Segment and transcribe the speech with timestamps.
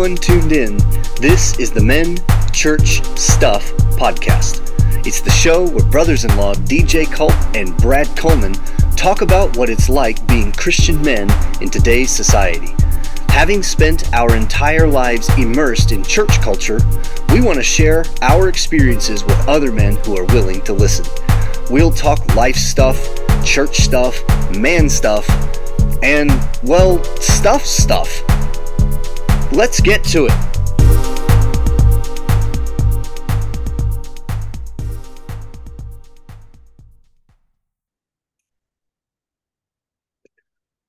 [0.00, 0.78] everyone tuned in.
[1.20, 2.16] This is the Men
[2.54, 4.66] Church Stuff podcast.
[5.06, 8.54] It's the show where brothers in law DJ Culp and Brad Coleman
[8.96, 11.28] talk about what it's like being Christian men
[11.60, 12.74] in today's society.
[13.28, 16.78] Having spent our entire lives immersed in church culture,
[17.34, 21.04] we want to share our experiences with other men who are willing to listen.
[21.68, 23.06] We'll talk life stuff,
[23.44, 24.18] church stuff,
[24.56, 25.28] man stuff,
[26.02, 26.30] and,
[26.62, 28.22] well, stuff stuff.
[29.52, 30.50] Let's get to it.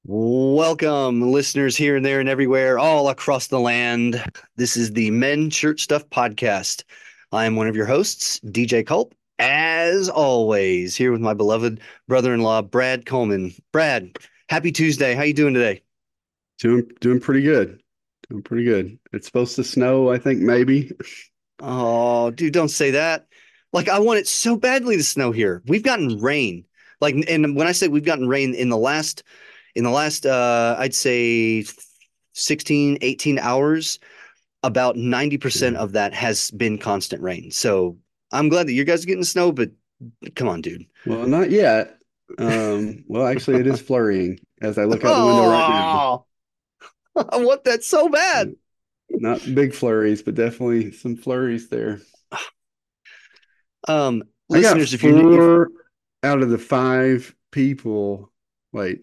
[0.05, 4.23] Welcome, listeners here and there and everywhere, all across the land.
[4.57, 6.83] This is the Men Church Stuff Podcast.
[7.31, 12.61] I am one of your hosts, DJ Culp, as always, here with my beloved brother-in-law,
[12.63, 13.55] Brad Coleman.
[13.73, 14.15] Brad,
[14.49, 15.15] happy Tuesday.
[15.15, 15.81] How you doing today?
[16.59, 17.80] Doing doing pretty good.
[18.31, 18.97] Doing pretty good.
[19.11, 20.89] It's supposed to snow, I think, maybe.
[21.59, 23.27] Oh, dude, don't say that.
[23.73, 25.61] Like I want it so badly to snow here.
[25.67, 26.63] We've gotten rain.
[27.01, 29.23] Like and when I say we've gotten rain in the last
[29.75, 31.65] in the last uh I'd say
[32.33, 33.99] 16 18 hours
[34.63, 37.51] about 90% of that has been constant rain.
[37.51, 37.97] So
[38.31, 39.71] I'm glad that you guys are getting snow, but
[40.35, 40.85] come on, dude.
[41.05, 41.97] Well, not yet.
[42.37, 46.25] Um, well, actually, it is flurrying as I look out the window right now.
[47.15, 48.55] I want that so bad.
[49.09, 51.99] Not big flurries, but definitely some flurries there.
[53.87, 55.67] Um, I listeners, if four you're
[56.23, 58.31] out of the five people.
[58.71, 59.01] Wait.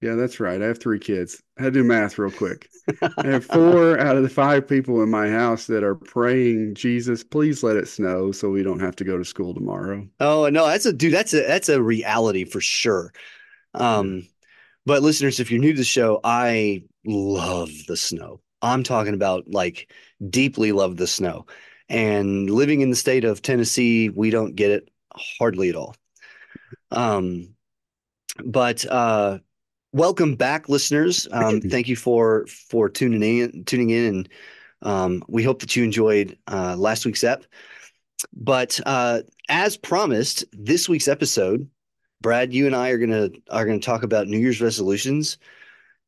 [0.00, 0.60] Yeah, that's right.
[0.60, 1.40] I have three kids.
[1.56, 2.68] I had to do math real quick.
[3.00, 7.22] I have four out of the five people in my house that are praying, Jesus,
[7.22, 10.04] please let it snow so we don't have to go to school tomorrow.
[10.18, 11.12] Oh no, that's a dude.
[11.12, 13.12] That's a that's a reality for sure.
[13.74, 14.26] Um,
[14.86, 18.40] but listeners, if you're new to the show, I love the snow.
[18.62, 19.90] I'm talking about like
[20.28, 21.46] deeply love the snow.
[21.88, 25.94] And living in the state of Tennessee, we don't get it hardly at all.
[26.90, 27.54] Um,
[28.44, 29.38] but uh,
[29.92, 31.28] welcome back, listeners.
[31.30, 34.28] Um, thank you for for tuning in, tuning in, and
[34.82, 37.44] um, we hope that you enjoyed uh, last week's ep.
[38.32, 41.68] But uh, as promised, this week's episode,
[42.22, 45.38] Brad, you and I are gonna are gonna talk about New Year's resolutions,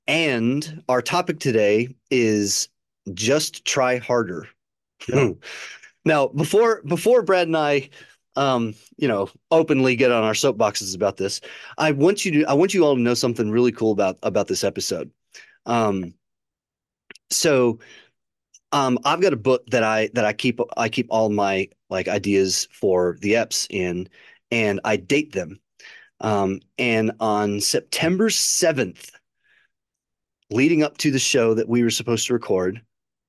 [0.06, 2.68] and our topic today is
[3.12, 4.48] just try harder.
[5.08, 5.30] Yeah.
[6.04, 7.90] now, before before Brad and I,
[8.36, 11.40] um, you know, openly get on our soapboxes about this,
[11.76, 14.46] I want you to I want you all to know something really cool about about
[14.46, 15.10] this episode.
[15.66, 16.14] Um,
[17.30, 17.80] so
[18.72, 22.08] um, I've got a book that I that I keep I keep all my like
[22.08, 24.08] ideas for the EPs in,
[24.50, 25.60] and I date them.
[26.20, 29.10] Um, and on September seventh,
[30.50, 32.80] leading up to the show that we were supposed to record,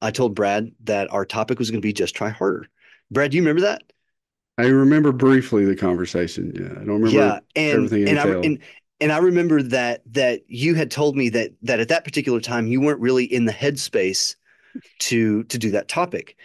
[0.01, 2.67] I told Brad that our topic was going to be just try harder.
[3.11, 3.83] Brad, do you remember that?
[4.57, 6.53] I remember briefly the conversation.
[6.55, 8.59] Yeah, I don't remember yeah, and everything and I, and
[9.01, 12.67] and I remember that that you had told me that that at that particular time
[12.67, 14.35] you weren't really in the headspace
[14.99, 16.37] to to do that topic.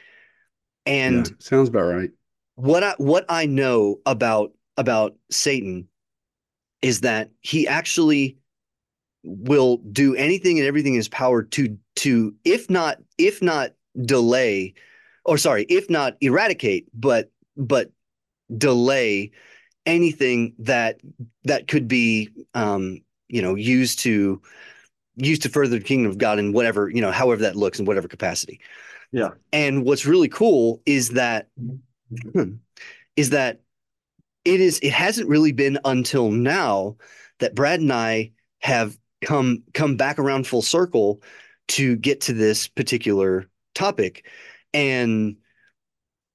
[0.87, 2.11] And yeah, sounds about right.
[2.57, 5.87] what I what I know about about Satan
[6.83, 8.37] is that he actually
[9.23, 14.73] will do anything and everything in his power to to if not if not delay
[15.27, 17.91] or sorry if not eradicate but but
[18.57, 19.31] delay
[19.85, 21.01] anything that
[21.45, 24.41] that could be um you know used to
[25.17, 27.85] used to further the kingdom of God in whatever you know however that looks in
[27.85, 28.61] whatever capacity
[29.13, 29.31] Yeah.
[29.53, 31.49] and what's really cool is that
[33.17, 33.61] is that
[34.45, 36.97] it is it hasn't really been until now
[37.39, 41.23] that Brad and I have come come back around full circle
[41.69, 44.27] to get to this particular topic.
[44.73, 45.37] And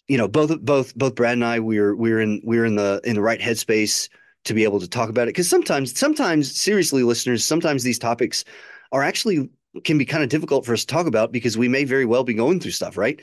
[0.07, 3.15] you know both both both Brad and I we're we're in we're in the in
[3.15, 4.09] the right headspace
[4.45, 5.33] to be able to talk about it.
[5.33, 8.45] Because sometimes sometimes seriously listeners sometimes these topics
[8.91, 9.49] are actually
[9.83, 12.23] can be kind of difficult for us to talk about because we may very well
[12.23, 13.21] be going through stuff right?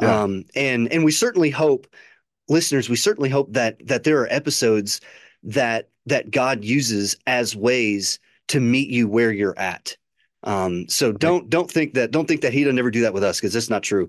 [0.00, 0.22] Yeah.
[0.22, 1.88] um and and we certainly hope
[2.48, 5.00] listeners we certainly hope that that there are episodes
[5.42, 8.18] that that God uses as ways
[8.48, 9.96] to meet you where you're at.
[10.44, 13.38] Um so don't don't think that don't think that he'll never do that with us
[13.38, 14.08] because that's not true.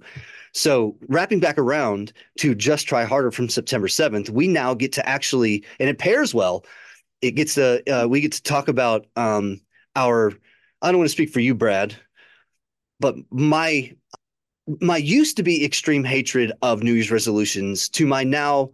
[0.53, 5.07] So wrapping back around to just try harder from September 7th, we now get to
[5.07, 6.65] actually, and it pairs well.
[7.21, 9.61] It gets to, uh, we get to talk about um,
[9.95, 10.31] our,
[10.81, 11.95] I don't want to speak for you, Brad,
[12.99, 13.93] but my,
[14.81, 18.71] my used to be extreme hatred of New Year's resolutions to my now,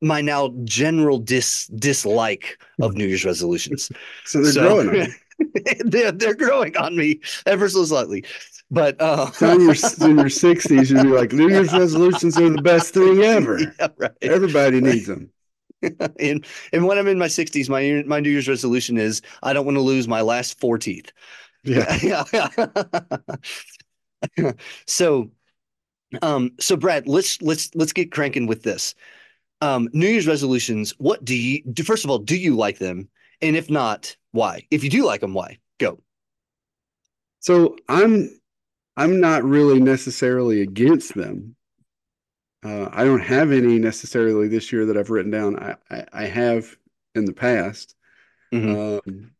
[0.00, 3.90] my now general dis dislike of New Year's resolutions.
[4.24, 5.00] So they're So- growing.
[5.02, 5.08] on
[5.84, 8.24] they're, they're growing on me ever so slightly.
[8.70, 9.74] But uh, So in your
[10.10, 13.58] in your sixties, you'd be like, New Year's resolutions are the best thing ever.
[13.60, 14.10] yeah, right.
[14.20, 15.30] Everybody needs them.
[16.18, 19.64] and and when I'm in my 60s, my my New Year's resolution is I don't
[19.64, 21.12] want to lose my last four teeth.
[21.64, 21.96] Yeah.
[22.02, 22.48] Yeah.
[24.86, 25.30] so
[26.22, 28.94] um so Brad, let's let's let's get cranking with this.
[29.62, 33.08] Um New Year's resolutions, what do you do first of all, do you like them?
[33.42, 34.66] And if not, why?
[34.70, 35.58] If you do like them, why?
[35.78, 36.00] Go.
[37.40, 38.30] So I'm
[38.96, 41.56] I'm not really necessarily against them.
[42.64, 45.58] Uh, I don't have any necessarily this year that I've written down.
[45.58, 46.76] I, I, I have
[47.14, 47.94] in the past.
[48.52, 49.00] Mhm.
[49.06, 49.32] Um,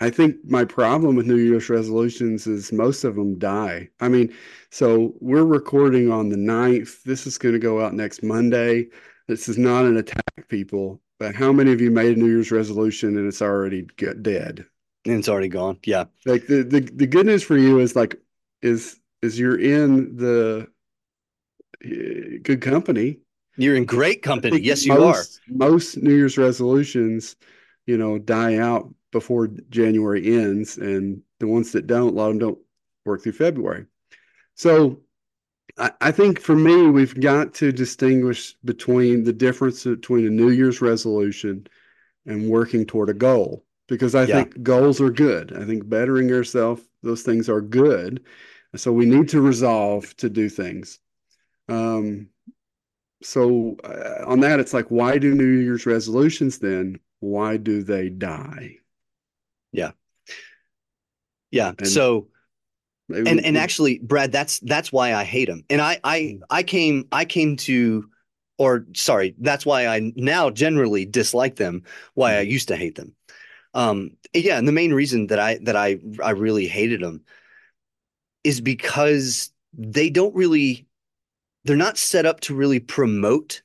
[0.00, 3.88] I think my problem with New Year's resolutions is most of them die.
[4.00, 4.32] I mean,
[4.70, 7.02] so we're recording on the 9th.
[7.02, 8.88] This is going to go out next Monday.
[9.26, 12.52] This is not an attack, people, but how many of you made a New Year's
[12.52, 14.64] resolution and it's already get dead?
[15.04, 15.78] And it's already gone.
[15.84, 16.04] Yeah.
[16.26, 18.20] Like the, the the good news for you is like
[18.62, 20.68] is is you're in the
[21.84, 23.18] uh, good company.
[23.56, 24.60] You're in great company.
[24.60, 24.98] Yes, you are.
[24.98, 27.36] most, Most New Year's resolutions,
[27.86, 32.32] you know, die out before January ends, and the ones that don't, a lot of
[32.32, 32.58] them don't
[33.04, 33.86] work through February.
[34.54, 35.00] So
[35.78, 40.50] I, I think for me, we've got to distinguish between the difference between a New
[40.50, 41.66] Year's resolution
[42.26, 43.64] and working toward a goal.
[43.86, 44.34] Because I Yeah.
[44.44, 45.56] think goals are good.
[45.56, 48.22] I think bettering yourself, those things are good.
[48.76, 50.98] So we need to resolve to do things.
[51.70, 52.28] Um,
[53.22, 57.00] so uh, on that, it's like, why do New Year's resolutions then?
[57.20, 58.76] Why do they die?
[59.72, 59.92] Yeah.
[61.78, 62.28] And- so
[63.10, 66.40] Maybe and and actually brad that's that's why i hate him and i i Mm.
[66.50, 68.10] i came i came to
[68.58, 72.50] or sorry that's why i now generally dislike them why i Mhm.
[72.50, 73.14] used to hate them
[73.72, 77.24] um yeah and the main reason that i that i i really hated them
[78.44, 80.86] is because they don't really
[81.64, 83.62] they're not set up to really promote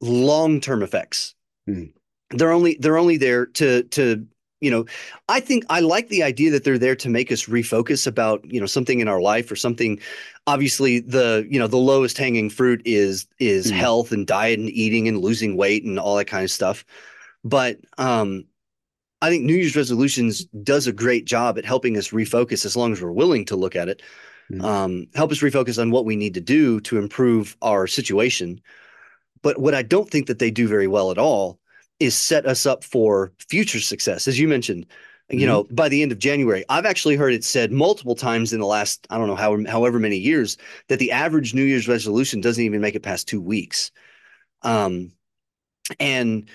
[0.00, 1.36] long-term effects
[1.68, 1.92] Mhm.
[2.30, 4.26] they're only they're only there to to
[4.60, 4.84] you know
[5.28, 8.60] i think i like the idea that they're there to make us refocus about you
[8.60, 9.98] know something in our life or something
[10.46, 13.74] obviously the you know the lowest hanging fruit is is Mhm.
[13.76, 16.84] health and diet and eating and losing weight and all that kind of stuff
[17.44, 18.44] but um
[19.22, 22.92] i think new year's resolutions does a great job at helping us refocus as long
[22.92, 24.02] as we're willing to look at it
[24.52, 24.64] Mhm.
[24.64, 28.60] um help us refocus on what we need to do to improve our situation
[29.42, 31.59] but what i don't think that they do very well at all
[32.00, 34.26] is set us up for future success.
[34.26, 34.86] As you mentioned,
[35.28, 35.46] you Mhm.
[35.46, 38.66] know, by the end of January, I've actually heard it said multiple times in the
[38.66, 40.56] last, I don't know, how, however many years,
[40.88, 43.92] that the average New Year's resolution doesn't even make it past two weeks.
[44.62, 45.12] Um,
[46.00, 46.48] and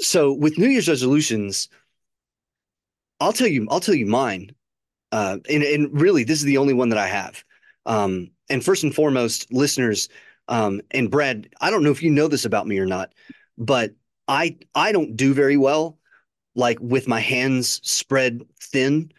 [0.00, 1.68] so with New Year's resolutions,
[3.20, 4.54] I'll tell you, I'll tell you mine.
[5.12, 7.42] Uh, and, and really, this is the only one that I have.
[7.86, 10.08] Um, and first and foremost, listeners,
[10.48, 13.12] um, and Brad, I don't know if you know this about me or not,
[13.56, 13.92] but
[14.30, 15.98] I I don't do very well
[16.54, 19.12] like with my hands spread thin.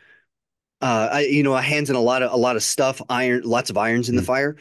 [0.81, 3.69] Uh, I you know, hands in a lot of a lot of stuff, iron, lots
[3.69, 4.25] of irons in the Mm.
[4.25, 4.57] fire.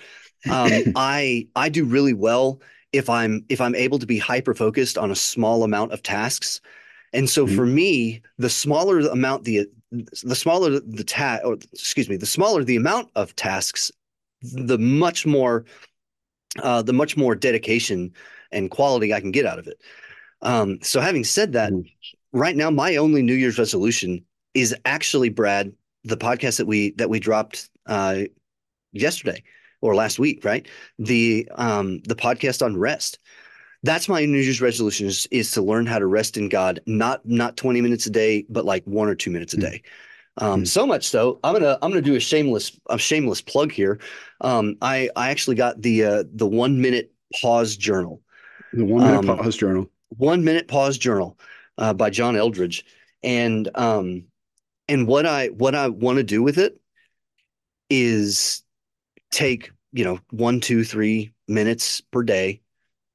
[0.49, 2.61] Um, I I do really well
[2.93, 6.61] if I'm if I'm able to be hyper focused on a small amount of tasks.
[7.13, 7.57] And so Mhm.
[7.57, 9.69] for me, the smaller the amount the
[10.25, 13.93] the smaller the ta or excuse me, the smaller the amount of tasks,
[14.43, 15.65] the much more
[16.63, 18.13] uh, the much more dedication
[18.53, 19.81] and quality I can get out of it.
[20.43, 21.91] Um, so having said that, Mhm.
[22.33, 25.73] right now my only New Year's resolution is actually Brad,
[26.05, 28.23] the podcast that we that we dropped uh,
[28.93, 29.43] yesterday
[29.81, 30.67] or last week, right?
[30.99, 33.19] The um, the podcast on rest.
[33.83, 37.25] That's my New Year's resolution is, is to learn how to rest in God, not
[37.27, 39.61] not 20 minutes a day, but like one or two minutes a Mm.
[39.61, 39.83] day.
[40.37, 40.69] Um, Mm.
[40.69, 43.99] so much so, I'm gonna I'm gonna do a shameless a shameless plug here.
[44.41, 48.23] Um, I I actually got the uh, the one minute pause journal
[48.73, 49.91] the one minute um, pause journal.
[50.11, 51.39] One minute pause journal
[51.79, 52.85] uh, by John Eldredge,
[53.23, 54.25] and um,
[54.89, 56.81] and what I what I want to do with it
[57.89, 58.63] is
[59.31, 62.61] take you know one two three minutes per day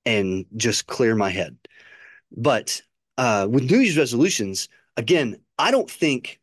[0.06, 1.58] and just clear my head.
[2.36, 2.82] But
[3.18, 6.40] uh, with New Year's resolutions, again, I don't think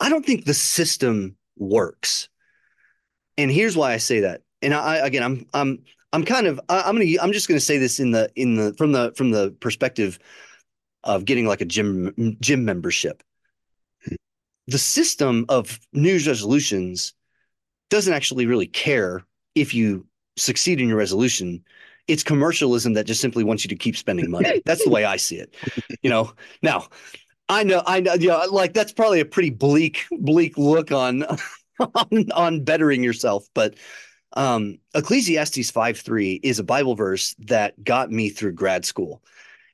[0.00, 2.28] I don't think the system works,
[3.38, 4.42] and here's why I say that.
[4.62, 5.84] And I again, I'm I'm
[6.16, 8.72] I'm kind of I, I'm gonna I'm just gonna say this in the in the
[8.78, 10.18] from the from the perspective
[11.04, 13.22] of getting like a gym gym membership.
[14.66, 17.12] The system of New Year's resolutions
[17.90, 20.06] doesn't actually really care if you
[20.38, 21.62] succeed in your resolution.
[22.08, 24.62] It's commercialism that just simply wants you to keep spending money.
[24.64, 25.54] That's the way I see it.
[26.02, 26.32] You know.
[26.62, 26.88] Now,
[27.50, 31.26] I know I know yeah, like that's probably a pretty bleak bleak look on
[31.78, 33.74] on, on bettering yourself, but
[34.32, 39.22] um, Ecclesiastes 5 3 is a Bible verse that got me through grad school.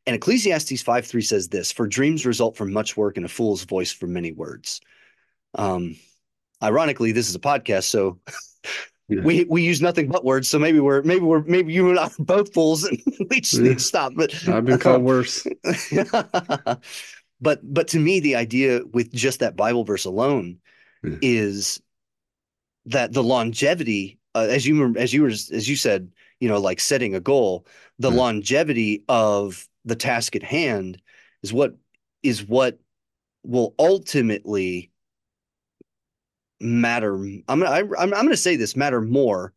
[0.06, 3.64] And Ecclesiastes 5 3 says this For dreams result from much work, and a fool's
[3.64, 4.80] voice from many words.
[5.54, 5.96] Um,
[6.62, 8.18] ironically, this is a podcast, so
[9.08, 9.22] yeah.
[9.22, 10.48] we we use nothing but words.
[10.48, 13.54] So maybe we're maybe we're maybe you and I are both fools, and we just
[13.54, 13.68] yeah.
[13.68, 14.12] need to stop.
[14.16, 15.46] But I've been called worse.
[17.40, 20.58] but but to me, the idea with just that Bible verse alone
[21.02, 21.16] yeah.
[21.22, 21.80] is
[22.86, 26.10] that the longevity, uh, as you as you were as you said,
[26.40, 27.66] you know, like setting a goal,
[27.98, 31.00] the longevity of the task at hand
[31.42, 31.76] is what
[32.22, 32.78] is what
[33.42, 34.90] will ultimately
[36.60, 37.14] matter.
[37.16, 39.52] I'm gonna I, am I'm gonna say this matter more.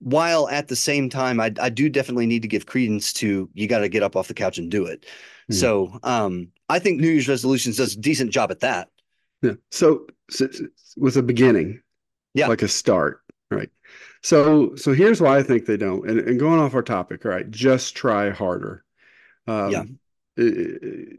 [0.00, 3.66] While at the same time, I I do definitely need to give credence to you
[3.66, 5.06] got to get up off the couch and do it.
[5.48, 5.54] Hmm.
[5.54, 8.88] So um, I think New Year's resolutions does a decent job at that.
[9.42, 9.52] Yeah.
[9.70, 10.48] So, so
[10.96, 11.80] with a beginning,
[12.36, 13.70] yeah, like a start, right?
[14.22, 16.08] So so here's why I think they don't.
[16.08, 17.50] And, and going off our topic, right?
[17.50, 18.84] Just try harder.
[19.46, 19.84] Um, yeah.
[20.36, 21.18] It,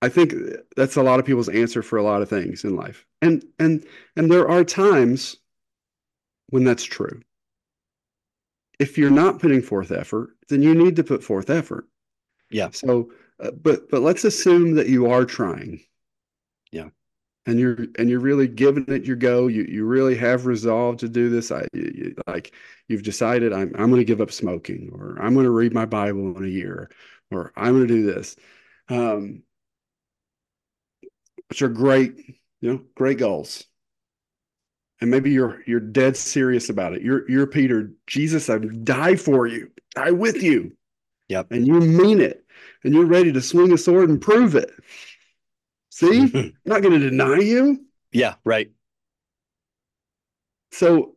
[0.00, 0.34] I think
[0.76, 3.04] that's a lot of people's answer for a lot of things in life.
[3.20, 3.84] And and
[4.16, 5.36] and there are times
[6.48, 7.20] when that's true.
[8.78, 11.88] If you're not putting forth effort, then you need to put forth effort.
[12.50, 12.70] Yeah.
[12.72, 15.82] So uh, but but let's assume that you are trying.
[16.72, 16.88] Yeah
[17.46, 19.46] and you're and you're really giving it your go.
[19.46, 21.52] You you really have resolved to do this.
[21.52, 22.52] I you, like
[22.88, 25.86] you've decided i'm i'm going to give up smoking or i'm going to read my
[25.86, 26.90] bible in a year
[27.30, 28.36] or i'm going to do this.
[28.88, 29.42] Um
[31.48, 32.16] which are great
[32.60, 33.64] you know great goals.
[35.00, 37.02] And maybe you're you're dead serious about it.
[37.02, 39.70] You're you're peter jesus i die for you.
[39.94, 40.76] Die with you.
[41.28, 41.52] Yep.
[41.52, 42.44] And you mean it.
[42.82, 44.70] And you're ready to swing a sword and prove it
[45.96, 47.86] See, I'm not going to deny you.
[48.12, 48.70] Yeah, right.
[50.70, 51.14] So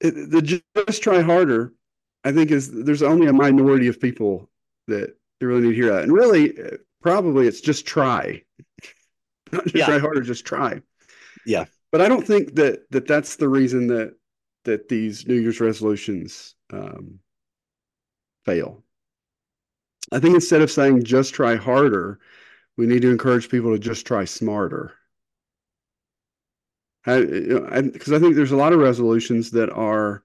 [0.00, 1.74] the just try harder,
[2.24, 4.48] I think, is there's only a minority of people
[4.88, 6.04] that really need to hear that.
[6.04, 6.58] And really,
[7.02, 8.42] probably it's just try.
[9.52, 9.84] Not just yeah.
[9.84, 10.80] try harder, just try.
[11.44, 11.66] Yeah.
[11.90, 14.14] But I don't think that that that's the reason that
[14.64, 17.18] that these New Year's resolutions um,
[18.46, 18.82] fail.
[20.10, 22.18] I think instead of saying just try harder,
[22.76, 24.94] we need to encourage people to just try smarter.
[27.04, 30.22] Because I, I, I, think there's a lot of resolutions that are,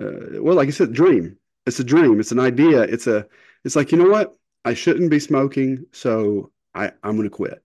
[0.00, 1.36] uh, well, like I said, dream.
[1.66, 2.20] It's a dream.
[2.20, 2.82] It's an idea.
[2.82, 3.26] It's a.
[3.64, 4.34] It's like you know what?
[4.64, 7.62] I shouldn't be smoking, so I I'm going to quit.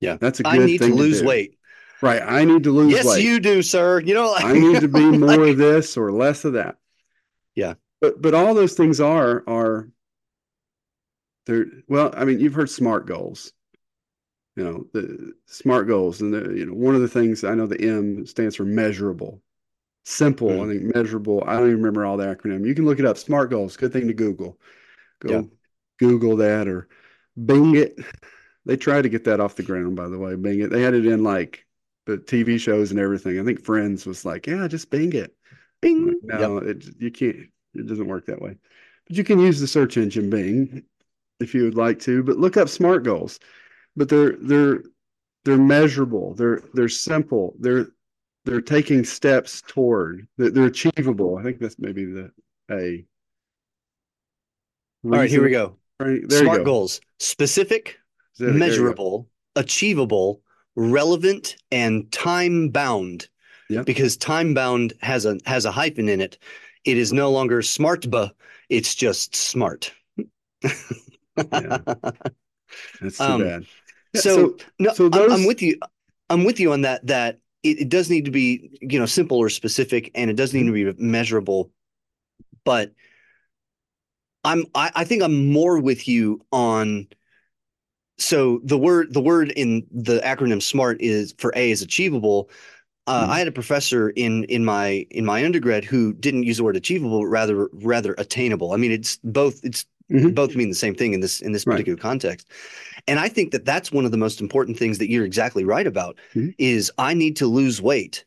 [0.00, 1.58] Yeah, that's a good I need to lose to weight.
[2.00, 2.22] Right.
[2.22, 2.96] I need to lose weight.
[2.96, 3.24] yes, weight.
[3.24, 4.00] you do, sir.
[4.00, 6.76] You know, like, I need to be more like, of this or less of that.
[7.54, 7.74] Yeah.
[8.00, 9.88] But but all those things are are
[11.46, 13.52] they're well, I mean, you've heard SMART goals
[14.58, 16.20] you know the smart goals.
[16.20, 19.40] And the, you know one of the things i know the m stands for measurable
[20.04, 20.64] simple mm.
[20.64, 22.66] i think measurable i don't even remember all the acronym.
[22.66, 24.58] You can look it up smart goals good thing to google.
[25.20, 25.42] Go yeah.
[25.98, 26.88] google that or
[27.42, 27.98] bing it.
[28.66, 30.70] They tried to get that off the ground by the way bing it.
[30.70, 31.64] They had it in like
[32.06, 33.38] the tv shows and everything.
[33.38, 35.36] I think friends was like yeah just bing it.
[35.80, 36.18] Bing.
[36.22, 36.76] No yep.
[36.76, 37.36] it, you can't
[37.74, 38.56] it doesn't work that way.
[39.06, 40.82] But you can use the search engine bing
[41.38, 43.38] if you would like to but look up smart goals
[43.98, 44.82] but they're they're
[45.44, 46.34] they're measurable.
[46.34, 47.54] They're they're simple.
[47.58, 47.88] They're
[48.44, 50.26] they're taking steps toward.
[50.38, 51.36] They're, they're achievable.
[51.36, 52.30] I think that's maybe the
[52.70, 53.04] a.
[55.04, 55.76] All right, here we go.
[56.00, 56.64] Right, Smart go.
[56.64, 57.98] goals: specific,
[58.38, 60.40] measurable, achievable,
[60.76, 63.28] relevant, and time bound.
[63.68, 63.82] Yeah.
[63.82, 66.38] Because time bound has a has a hyphen in it.
[66.84, 68.34] It is no longer smart, but
[68.70, 69.92] it's just smart.
[70.16, 71.78] yeah.
[73.00, 73.66] That's too um, bad.
[74.16, 75.32] So, so, no, so those...
[75.32, 75.78] I'm, with you.
[76.30, 77.06] I'm with you on that.
[77.06, 80.54] That it, it, does need to be, you know, simple or specific, and it does
[80.54, 81.70] need to be measurable.
[82.64, 82.92] But
[84.44, 87.08] I'm, I, I think I'm more with you on.
[88.18, 92.50] So the word, the word in the acronym SMART is for A is achievable.
[93.06, 93.32] Uh, mm-hmm.
[93.32, 96.76] I had a professor in in my in my undergrad who didn't use the word
[96.76, 98.72] achievable, but rather rather attainable.
[98.72, 99.64] I mean, it's both.
[99.64, 100.30] It's mm-hmm.
[100.30, 102.02] both mean the same thing in this in this particular right.
[102.02, 102.48] context
[103.08, 105.86] and i think that that's one of the most important things that you're exactly right
[105.86, 106.50] about mm-hmm.
[106.58, 108.24] is i need to lose weight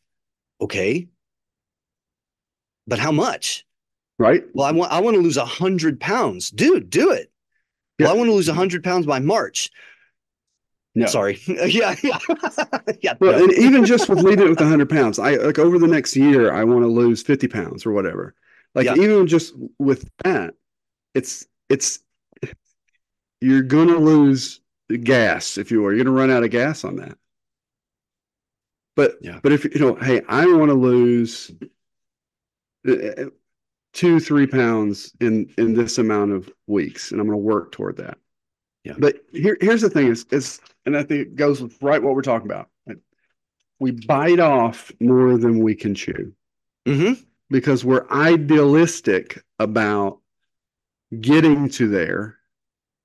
[0.60, 1.08] okay
[2.88, 3.66] but how much
[4.20, 7.32] right well i want i want to lose 100 pounds dude do it
[7.98, 8.08] yeah.
[8.08, 9.70] well i want to lose 100 pounds by march
[10.94, 11.06] no.
[11.06, 11.40] Sorry.
[11.48, 11.96] yeah.
[12.04, 12.18] Yeah.
[13.02, 13.14] yeah.
[13.20, 13.44] Well, no.
[13.46, 16.52] and even just with leaving it with 100 pounds, I like over the next year,
[16.52, 18.36] I want to lose 50 pounds or whatever.
[18.76, 18.96] Like, yeah.
[18.96, 20.54] even just with that,
[21.14, 22.00] it's it's
[23.42, 24.61] you're going to lose
[24.98, 25.91] gas if you are.
[25.93, 27.17] You're going to run out of gas on that.
[28.95, 29.39] But Yeah.
[29.41, 31.51] but if you know, hey, I want to lose
[32.88, 33.25] uh,
[33.93, 37.98] two three pounds in in this amount of weeks, and I'm going to work toward
[37.98, 38.17] that.
[38.83, 38.95] Yeah.
[38.98, 42.15] But here here's the thing: is is and I think it goes with right what
[42.15, 42.69] we're talking about.
[43.79, 46.33] We bite off more than we can chew
[46.86, 47.13] hmm
[47.50, 50.19] because we're idealistic about
[51.19, 52.38] getting to there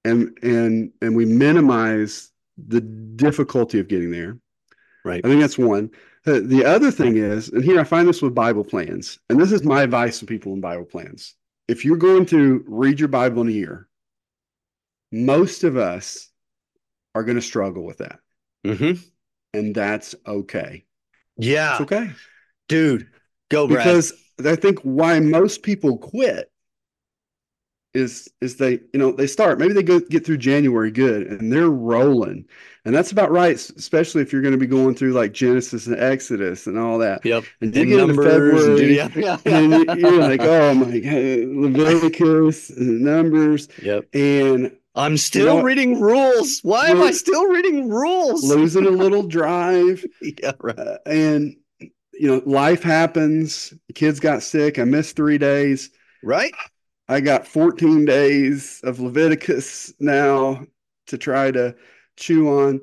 [0.06, 4.38] and and and we minimize the difficulty of getting there.
[5.04, 5.24] Right.
[5.24, 5.90] i think that's one.
[6.24, 9.52] The, the other thing is and here i find this with bible plans and this
[9.52, 11.34] is my advice to people in bible plans.
[11.68, 13.88] If you're going to read your bible in a year
[15.12, 16.28] most of us
[17.14, 18.18] are going to struggle with that.
[18.64, 18.94] Hmm
[19.56, 20.84] and that's okay.
[21.38, 21.72] Yeah.
[21.72, 22.10] it's okay.
[22.68, 23.08] Dude,
[23.50, 23.84] go Brad.
[23.84, 24.12] because
[24.44, 26.50] I think why most people quit
[27.96, 31.52] is is they you know they start maybe they go get through January good and
[31.52, 32.44] they're rolling
[32.84, 35.98] and that's about right especially if you're going to be going through like Genesis and
[35.98, 37.44] Exodus and all that Yep.
[37.60, 39.94] and you And get into numbers and- yeah, yeah, and yeah.
[39.94, 41.48] you- you're like oh my god
[41.90, 44.06] Leviticus and Numbers Yep.
[44.14, 46.60] and I'm still know reading rules.
[46.62, 48.42] Why am I still reading rules?
[48.48, 50.78] losing a little drive yeah, right.
[50.78, 51.56] uh, and
[52.12, 55.90] you know life happens the kids got sick I missed three days
[56.22, 56.52] Right?
[57.08, 60.66] I got 14 days of Leviticus now
[61.06, 61.74] to try to
[62.16, 62.80] chew on.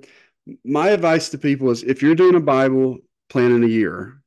[0.63, 3.00] My advice to people is if you're doing a Bible
[3.30, 4.22] plan in a year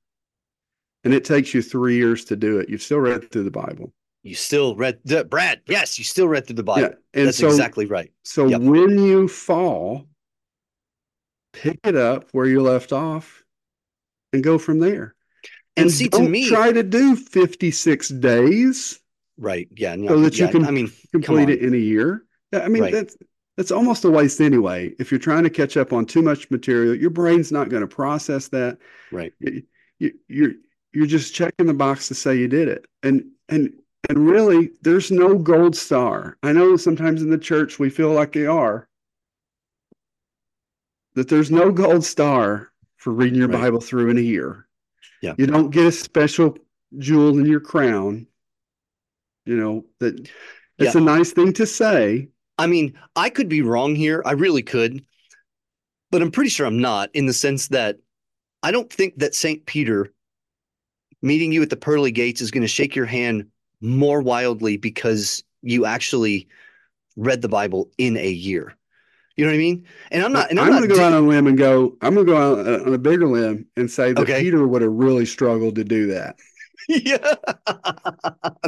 [1.05, 3.93] and it takes you three years to do it, you've still read through the Bible.
[4.23, 5.62] You still read the Brad.
[5.69, 6.83] Yes, you still read through the Bible.
[6.83, 6.95] Yeah.
[7.15, 8.11] And That's so, exactly right.
[8.25, 8.61] so Yep.
[8.62, 10.09] when you fall,
[11.53, 13.45] pick it up where you left off
[14.33, 15.15] and go from there.
[15.76, 18.99] And see, to me- try to do 56 days.
[19.38, 19.69] Right.
[19.76, 19.97] Yeah.
[19.97, 22.25] no, So that you can I mean, complete it in a year.
[22.52, 22.93] Yeah, I mean Right.
[22.93, 23.16] that's
[23.57, 24.95] that's almost a waste anyway.
[24.99, 27.87] If you're trying to catch up on too much material, your brain's not going to
[27.87, 28.78] process that.
[29.13, 29.32] right.
[29.41, 29.63] You,
[29.99, 30.52] you, you're
[30.93, 33.73] you're just checking the box to say you did it, and and
[34.08, 36.39] and really, there's no gold star.
[36.43, 38.89] I know sometimes in the church we feel like they are.
[41.15, 43.63] That there's no gold star for reading your Right.
[43.63, 44.67] Bible through in a year.
[45.23, 45.34] Yeah.
[45.39, 46.56] You don't get a special
[46.99, 48.26] jewel in your crown.
[49.47, 50.19] You know that
[50.78, 51.00] it's Yeah.
[51.00, 52.28] a nice thing to say.
[52.59, 54.23] I mean, I could be wrong here.
[54.26, 55.04] I really could.
[56.11, 57.99] But I'm pretty sure I'm not in the sense that
[58.63, 59.65] I don't think that St.
[59.67, 60.13] Peter
[61.23, 63.47] meeting you at the pearly gates is going to shake your hand
[63.80, 66.49] more wildly because you actually
[67.17, 68.75] read the Bible in a year.
[69.37, 69.85] You know what I mean?
[70.11, 70.50] And I'm not.
[70.50, 71.97] And I'm, I'm going to go out on a limb and go.
[72.00, 74.41] I'm going to go out on a bigger limb and say that Okay.
[74.41, 76.39] Peter would have really struggled to do that.
[77.05, 77.35] yeah.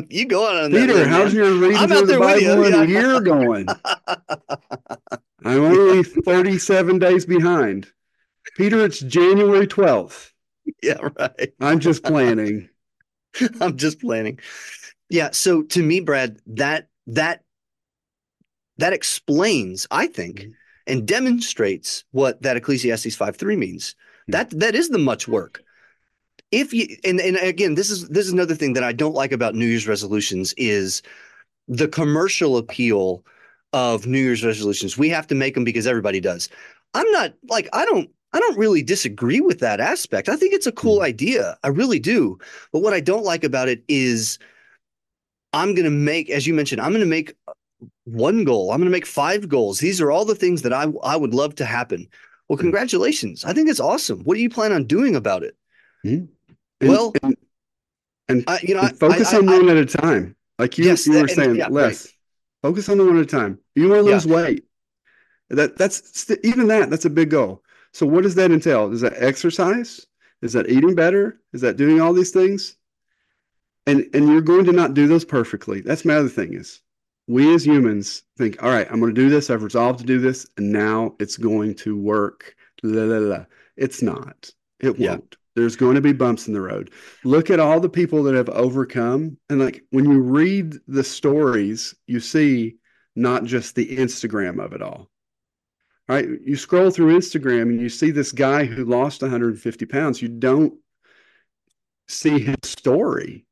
[0.08, 0.70] you go on.
[0.70, 2.82] Peter, limb, how's your reading I'm through the there Bible in yeah.
[2.82, 3.66] a year going?
[5.44, 7.92] I'm only 37 days behind.
[8.56, 10.32] Peter, it's January 12th.
[10.82, 10.98] yeah.
[11.18, 11.52] Right.
[11.60, 12.68] I'm just planning.
[13.60, 14.40] I'm just planning.
[15.08, 15.30] Yeah.
[15.32, 17.44] So to me, Brad, that that
[18.78, 20.52] that explains, I think, Mhm.
[20.86, 23.94] and demonstrates what that Ecclesiastes 5:3 means.
[24.28, 24.32] Mhm.
[24.32, 25.62] That that is the much work.
[26.50, 29.32] If you and, and again, this is this is another thing that I don't like
[29.32, 31.02] about New Year's resolutions is
[31.68, 33.24] the commercial appeal
[33.72, 34.98] of New Year's resolutions.
[34.98, 36.48] We have to make them because everybody does.
[36.94, 40.28] I'm not like I don't I don't really disagree with that aspect.
[40.28, 41.58] I think it's a cool idea.
[41.64, 42.38] I really do.
[42.72, 44.38] But what I don't like about it is
[45.52, 47.34] I'm going to make as you mentioned, I'm going to make
[48.04, 48.72] one goal.
[48.72, 49.80] I'm going to make five goals.
[49.80, 52.08] These are all the things that I I would love to happen.
[52.48, 52.62] Well, Hmm.
[52.64, 53.44] congratulations.
[53.44, 54.20] I think it's awesome.
[54.24, 55.56] What do you plan on doing about it?
[56.80, 57.36] And- Well, and,
[58.28, 60.36] and, I, you know, and focus I, on I, one at a time.
[60.58, 61.72] Like you, Yes, you were saying, yeah, right.
[61.72, 62.08] less.
[62.62, 63.58] Focus on the one at a time.
[63.74, 64.14] You want to Yeah.
[64.14, 64.64] lose weight.
[65.50, 66.90] That that's st- even that.
[66.90, 67.62] That's a big goal.
[67.92, 68.92] So what does that entail?
[68.92, 70.04] Is that exercise?
[70.42, 71.40] Is that eating better?
[71.54, 72.76] Is that doing all these things?
[73.86, 75.80] And and you're going to not do those perfectly.
[75.80, 76.82] That's my other thing is
[77.28, 79.48] we as humans think, all right, I'm going to do this.
[79.48, 82.54] I've resolved to do this, and now it's going to work.
[82.82, 83.44] La, la, la.
[83.76, 84.50] It's not.
[84.80, 85.12] It Yeah.
[85.12, 85.36] won't.
[85.58, 86.90] There's going to be bumps in the road.
[87.24, 91.94] Look at all the people that have overcome, and like when you read the stories,
[92.06, 92.76] you see
[93.16, 95.10] not just the Instagram of it all.
[96.08, 96.26] Right?
[96.42, 100.22] You scroll through Instagram and you see this guy who lost 150 pounds.
[100.22, 100.72] You don't
[102.06, 103.44] see his story.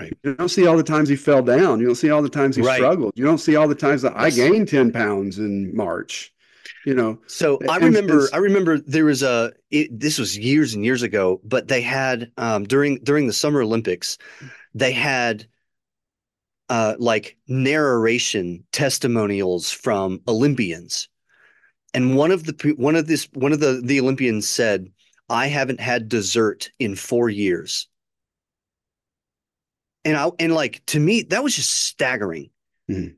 [0.00, 0.16] Right.
[0.22, 1.80] You don't see all the times he fell down.
[1.80, 2.76] You don't see all the times he Right.
[2.76, 3.12] struggled.
[3.16, 6.32] You don't see all the times that I gained 10 pounds in March.
[6.84, 9.52] You know, So I remember, I remember there was a.
[9.70, 13.62] It, this was years and years ago, but they had um, during during the Summer
[13.62, 14.18] Olympics,
[14.74, 15.46] they had
[16.68, 21.08] uh, like narration testimonials from Olympians,
[21.94, 24.90] and one of the one of this one of the the Olympians said,
[25.28, 27.88] I haven't had dessert in four years.
[30.04, 32.50] And I and like to me, that was just staggering.
[32.88, 33.16] Mhm.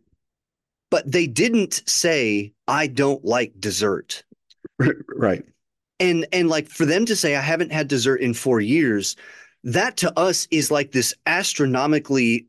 [0.90, 4.24] But they didn't say, I don't like dessert.
[5.14, 5.44] Right.
[6.00, 9.16] And and like for them to say I haven't had dessert in four years,
[9.64, 12.46] that to us is like this astronomically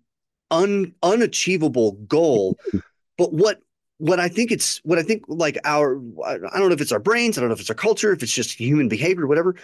[0.52, 2.58] un, unachievable goal.
[3.18, 3.60] But what
[3.98, 7.00] what I think it's what I think like our I don't know if it's our
[7.00, 9.56] brains, I don't know if it's our culture, if it's just human behavior, whatever.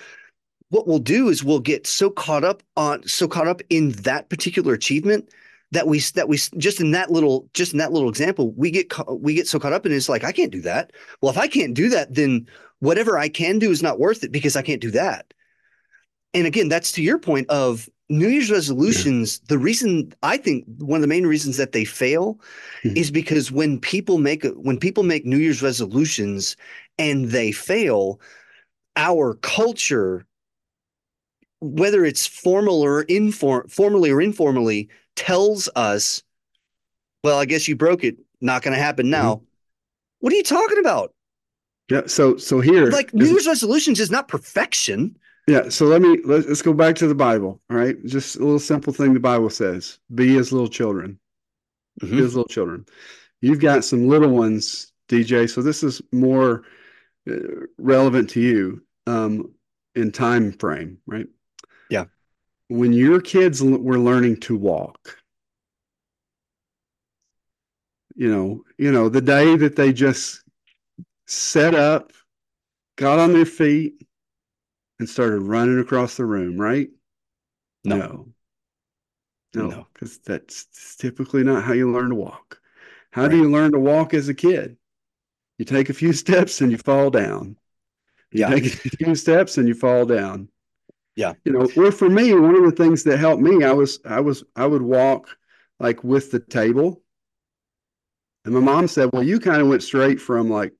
[0.70, 4.28] What we'll do is we'll get so caught up on so caught up in that
[4.28, 5.30] particular achievement
[5.72, 8.92] that we that we just in that little just in that little example we get
[9.10, 10.92] we get so caught up in it, it's like I can't do that.
[11.22, 12.48] Well, if I can't do that, then
[12.80, 15.34] whatever I can do is not worth it because I can't do that.
[16.34, 19.40] And again, that's to your point of New Year's resolutions.
[19.48, 22.40] The reason I think one of the main reasons that they fail
[22.84, 22.96] Mhm.
[22.98, 26.56] is because when people make when people make New Year's resolutions
[27.00, 28.20] and they fail,
[28.96, 30.26] our culture,
[31.66, 36.24] whether it's formal or inform formally or informally, tells us,
[37.24, 38.18] well, I guess you broke it.
[38.42, 39.42] Not going to happen now.
[40.20, 41.14] What are you talking about?
[41.90, 42.02] Yeah.
[42.08, 45.18] So so here Like New Year's resolutions is not perfection.
[45.48, 47.62] Yeah, so let me let's, let's go back to the Bible.
[47.70, 51.20] All right, just a little simple thing the Bible says: "Be as little children."
[52.02, 52.26] Be Mhm.
[52.26, 52.86] as little children.
[53.42, 55.48] You've got some little ones, DJ.
[55.48, 56.64] So this is more
[57.30, 57.36] uh,
[57.78, 59.52] relevant to you um,
[59.94, 61.28] in time frame, right?
[61.90, 62.06] Yeah.
[62.70, 65.18] When your kids l- were learning to walk,
[68.16, 70.42] you know, you know, the day that they just
[71.28, 72.12] set up,
[72.96, 74.02] got on their feet,
[75.00, 76.90] and started running across the room, right?
[77.84, 77.98] No.
[77.98, 78.28] No.
[79.54, 79.88] No, No.
[79.94, 82.60] because that's typically not how you learn to walk.
[83.12, 84.78] How do you learn to walk as a kid?
[85.58, 87.58] You take a few steps and you fall down.
[88.32, 88.50] You Yeah.
[88.50, 90.50] take a few steps and you fall down.
[91.16, 91.34] Yeah.
[91.46, 94.20] You know, well, for me, one of the things that helped me, I was, I
[94.20, 95.38] was, I would walk
[95.80, 97.02] like with the table.
[98.46, 100.74] And my mom said, well, you kind of went straight from like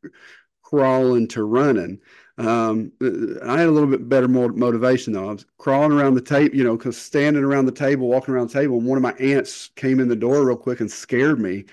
[0.64, 2.00] crawling to running.
[2.38, 5.30] Um, I had a little bit better motivation though.
[5.30, 8.50] I was crawling around the table, you know, because standing around the table, walking around
[8.50, 11.40] the table, and one of my aunts came in the door real quick and scared
[11.40, 11.66] me.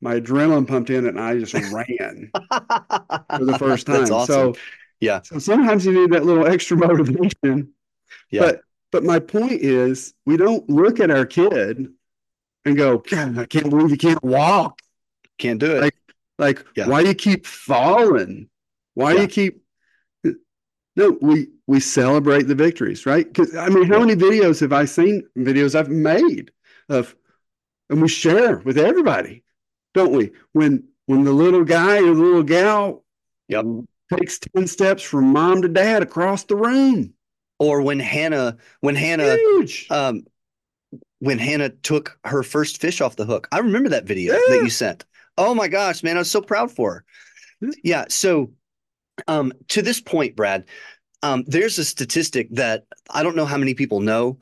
[0.00, 2.32] My adrenaline pumped in and I just ran
[3.36, 4.12] for the first time.
[4.12, 4.52] Awesome.
[4.52, 4.56] So,
[5.00, 5.20] Yeah.
[5.22, 7.72] so sometimes you need that little extra motivation.
[8.32, 8.40] Yeah.
[8.40, 11.88] But but my point is, we don't look at our kid
[12.64, 14.80] and go, God, I can't believe you can't walk.
[15.38, 15.80] Can't do it.
[15.80, 15.94] Like,
[16.38, 16.88] like Yeah.
[16.88, 18.48] why do you keep falling?
[18.94, 19.62] Why do you keep?
[20.94, 23.26] No, we we celebrate the victories, right?
[23.26, 24.04] Because I mean, how Yeah.
[24.04, 25.22] many videos have I seen?
[25.38, 26.50] Videos I've made
[26.90, 27.14] of,
[27.88, 29.42] and we share with everybody,
[29.94, 30.32] don't we?
[30.52, 33.04] When when the little guy or the little gal
[33.48, 33.64] Yep.
[34.12, 37.14] takes ten steps from mom to dad across the room,
[37.62, 39.86] or when Hannah, when Hannah, huge.
[39.88, 40.24] um,
[41.20, 43.46] when Hannah took her first fish off the hook.
[43.52, 44.40] I remember that video Yeah.
[44.48, 45.04] that you sent.
[45.38, 47.04] Oh my gosh, man, I was so proud for her.
[47.60, 47.70] Yeah.
[47.84, 48.04] Yeah.
[48.08, 48.50] So,
[49.28, 50.64] um, to this point, Brad,
[51.22, 54.40] um, there's a statistic that I don't know how many people know,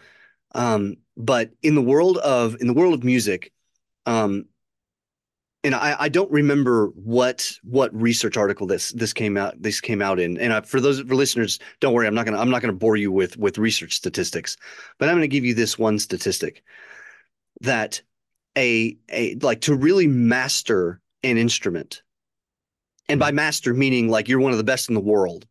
[0.55, 3.53] um, but in the world of in the world of music,
[4.07, 4.47] um,
[5.63, 10.01] and I, I don't remember what what research article this this came out this came
[10.01, 10.39] out in.
[10.39, 12.97] And I, for those for listeners, don't worry, I'm not gonna I'm not gonna bore
[12.97, 14.57] you with with research statistics,
[14.99, 16.63] but I'm gonna give you this one statistic
[17.61, 18.01] that
[18.57, 22.03] a a like to really master an instrument,
[23.09, 25.47] and by master meaning like you're one of the best in the world,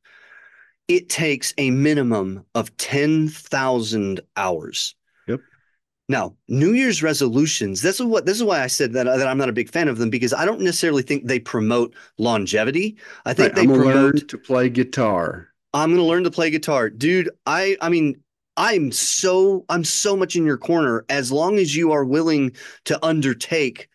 [0.87, 4.95] it takes a minimum of ten thousand hours.
[6.09, 7.81] Now, New Year's resolutions.
[7.83, 9.87] This is what this is why I said that that I'm not a big fan
[9.87, 12.97] of them because I don't necessarily think they promote longevity.
[13.25, 13.95] I think Right, they I'm promote.
[14.15, 15.49] learn to play guitar.
[15.73, 17.29] I'm going to learn to play guitar, dude.
[17.45, 18.15] I I mean,
[18.57, 22.53] I'm so I'm so much in your corner as long as you are willing
[22.85, 23.87] to undertake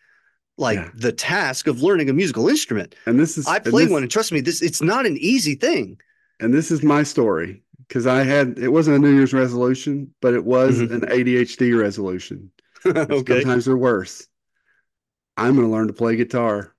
[0.57, 0.89] like Yeah.
[0.95, 2.95] the task of learning a musical instrument.
[3.05, 5.55] And this is I played this- one, and trust me, this it's not an easy
[5.55, 5.97] thing.
[6.39, 10.33] and this is my story because I had it wasn't a New Year's resolution, but
[10.33, 10.91] it was Mhm.
[10.91, 12.51] an ADHD resolution.
[12.85, 13.41] okay.
[13.41, 14.27] Sometimes they're worse.
[15.37, 16.73] I'm going to learn to play guitar.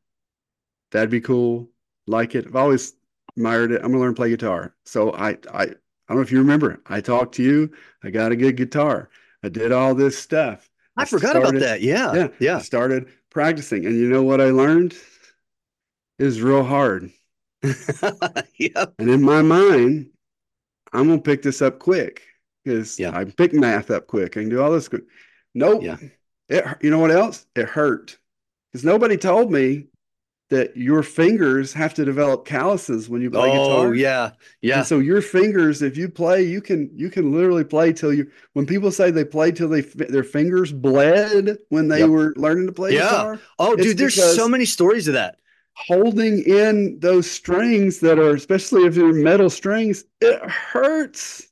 [0.93, 1.71] That'd be cool.
[2.07, 2.47] Like it.
[2.47, 2.95] I've always
[3.37, 3.77] admired it.
[3.77, 4.75] I'm going to learn to play guitar.
[4.85, 5.67] So I, I, I
[6.09, 6.81] don't know if you remember.
[6.87, 7.73] I talked to you.
[8.03, 9.11] I got a good guitar.
[9.43, 10.71] I did all this stuff.
[10.97, 11.83] I I forgot about that.
[11.83, 12.15] Yeah.
[12.15, 12.29] Yeah.
[12.39, 12.57] Yeah.
[12.57, 14.97] I started practicing, and you know what I learned?
[16.19, 17.11] It was real hard.
[18.59, 18.95] yep.
[18.99, 20.11] And in my mind,
[20.97, 22.23] I'm gonna pick this up quick
[22.65, 23.11] because Yeah.
[23.17, 24.37] I can pick math up quick.
[24.37, 25.05] I can do all this quick.
[25.55, 25.83] Nope.
[25.83, 25.97] Yeah.
[26.49, 27.47] It, you know what else?
[27.57, 28.17] It hurt
[28.73, 29.87] because nobody told me
[30.49, 33.95] that your fingers have to develop calluses when you play Oh guitar.
[33.97, 34.31] yeah,
[34.63, 38.13] yeah, And so your fingers, if you play, you can you can literally play till
[38.13, 38.31] you.
[38.53, 42.09] When people say they played till they their fingers bled when they Yep.
[42.11, 43.01] were learning to play Yeah.
[43.11, 45.39] guitar, Oh, dude, there's so many stories of that.
[45.77, 51.47] Holding in those strings that are, especially if they're metal strings, it hurts.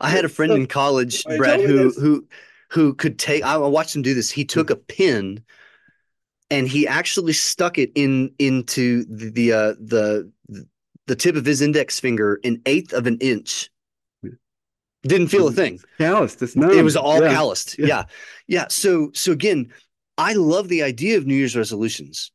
[0.00, 1.96] I had a friend so- in college, Brad, who this.
[1.96, 2.26] who
[2.70, 3.42] who could take.
[3.44, 4.30] I watched him do this.
[4.30, 5.42] He took a pin,
[6.50, 10.30] and he actually stuck it in into the the uh, the
[11.06, 13.70] the tip of his index finger an eighth of an inch.
[15.02, 15.80] Didn't feel a thing.
[15.98, 16.40] Calloused.
[16.42, 16.70] It's numb.
[16.70, 17.30] It was all Yeah.
[17.34, 17.78] calloused.
[17.78, 17.86] Yeah.
[17.86, 18.04] Yeah.
[18.48, 18.66] yeah.
[18.70, 19.70] So so again,
[20.16, 22.32] I love the idea of New Year's resolutions.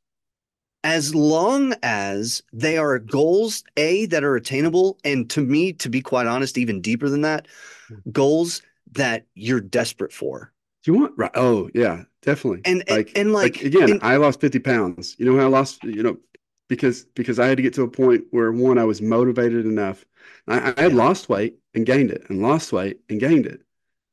[0.83, 6.01] As long as they are goals, A, that are attainable, and to me, to be
[6.01, 7.47] quite honest, even deeper than that,
[7.87, 7.95] hmm.
[8.11, 8.61] goals
[8.93, 10.53] that you're desperate for.
[10.83, 11.31] Do you want right?
[11.35, 12.61] Oh yeah, definitely.
[12.65, 15.15] And and, Like- and like, again, and- I lost 50 pounds.
[15.19, 16.17] You know how I lost, you know,
[16.69, 20.05] because because I had to get to a point where one, I was motivated enough.
[20.47, 20.97] I, I had Yeah.
[20.97, 23.61] lost weight and gained it and lost weight and gained it.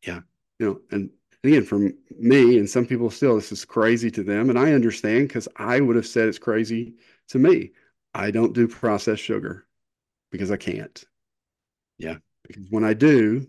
[0.06, 0.20] Yeah.
[0.58, 1.10] You know, and
[1.46, 1.78] again, for
[2.18, 4.50] me and some people still, this is crazy to them.
[4.50, 6.94] And I understand because I would have said it's crazy
[7.28, 7.72] to me.
[8.14, 9.66] I don't do processed sugar
[10.30, 11.04] because I can't.
[11.98, 12.16] Yeah.
[12.46, 13.46] Because when I do,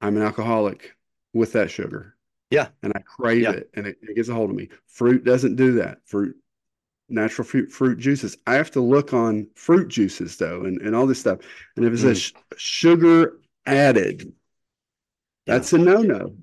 [0.00, 0.94] I'm an alcoholic
[1.32, 2.16] with that sugar
[2.50, 3.52] yeah, and I crave Yeah.
[3.52, 4.68] it and it, it gets a hold of me.
[4.86, 5.98] Fruit doesn't do that.
[6.06, 6.36] Fruit,
[7.08, 8.36] natural fruit, fruit juices.
[8.46, 11.40] I have to look on fruit juices though, and, and all this stuff.
[11.76, 12.38] And if it says hmm.
[12.56, 14.32] sh- sugar added,
[15.46, 16.36] that's a no no.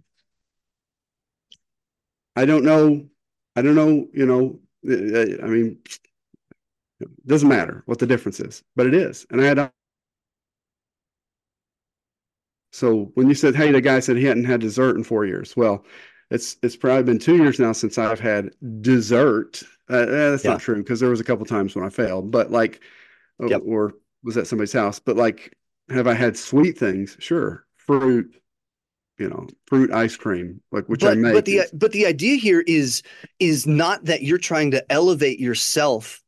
[2.35, 3.07] I don't know.
[3.55, 4.07] I don't know.
[4.13, 5.79] You know, I mean,
[6.99, 9.25] it doesn't matter what the difference is, but it is.
[9.29, 9.71] And I had.
[12.71, 15.55] So when you said, "Hey," the guy said he hadn't had dessert in four years.
[15.55, 15.85] Well,
[16.31, 19.63] it's it's probably been two years now since I've had dessert.
[19.89, 20.51] Uh, eh, that's Yeah.
[20.51, 22.81] not true because there was a couple times when I failed, but like,
[23.39, 23.63] Yep.
[23.65, 24.99] or was at somebody's house.
[24.99, 25.55] But like,
[25.89, 27.17] have I had sweet things?
[27.19, 28.35] Sure, fruit.
[29.19, 31.33] You know, fruit ice cream, like which I but make.
[31.33, 33.03] but the is- but the idea here is
[33.39, 36.19] is not that you're trying to elevate yourself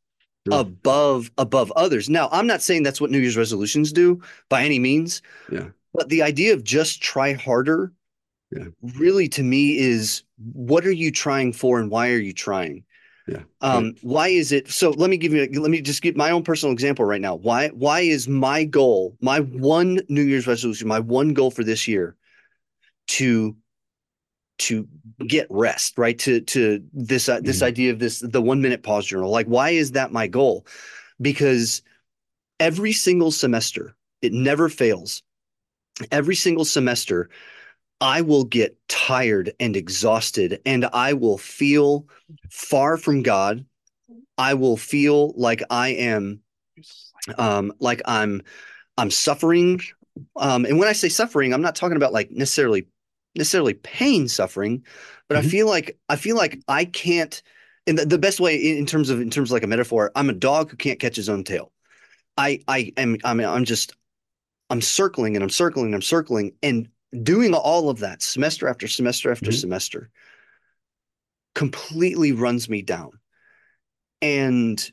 [0.48, 0.60] Sure.
[0.60, 2.08] above above others.
[2.08, 5.20] Now, I'm not saying that's what New Year's resolutions do by any means.
[5.50, 5.70] Yeah.
[5.92, 7.92] But the idea of just try harder
[8.56, 8.66] Yeah.
[8.80, 10.22] really to me is
[10.52, 12.84] what are you trying for and why are you trying?
[13.26, 13.42] Yeah.
[13.60, 16.44] Um, why is it so let me give you let me just give my own
[16.44, 17.34] personal example right now.
[17.34, 21.88] Why why is my goal, my one New Year's resolution, my one goal for this
[21.88, 22.14] year
[23.08, 23.56] to
[24.58, 24.88] to
[25.26, 26.18] get rest, right?
[26.20, 27.66] To to this uh, this Mhm.
[27.66, 29.30] idea of this the 1 minute pause journal.
[29.30, 30.66] Like why is that my goal?
[31.20, 31.82] Because
[32.60, 35.22] every single semester, it never fails.
[36.10, 37.30] Every single semester
[38.00, 42.06] I will get tired and exhausted, and I will feel
[42.50, 43.64] far from God.
[44.38, 46.40] I will feel like I am,
[47.38, 48.42] um, like I'm,
[48.98, 49.80] I'm suffering.
[50.36, 52.86] Um, and when I say suffering, I'm not talking about like necessarily,
[53.36, 54.84] necessarily pain suffering,
[55.28, 55.50] but I Mhm.
[55.50, 57.42] feel like I feel like I can't.
[57.86, 60.10] And the, the best way in, in terms of in terms of like a metaphor,
[60.16, 61.72] I'm a dog who can't catch his own tail.
[62.38, 63.94] I I am I'm I'm just
[64.70, 66.88] I'm circling and I'm circling and I'm circling and
[67.22, 69.52] doing all of that semester after semester after Mhm.
[69.52, 70.10] semester
[71.54, 73.18] completely runs me down.
[74.22, 74.90] And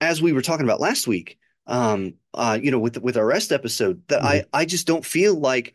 [0.00, 3.52] as we were talking about last week, um, uh, you know, with with our rest
[3.52, 5.74] episode, that I I just don't feel like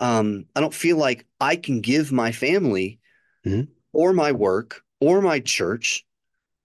[0.00, 2.98] um, I don't feel like I can give my family
[3.46, 3.68] Mhm.
[3.92, 6.04] or my work or my church.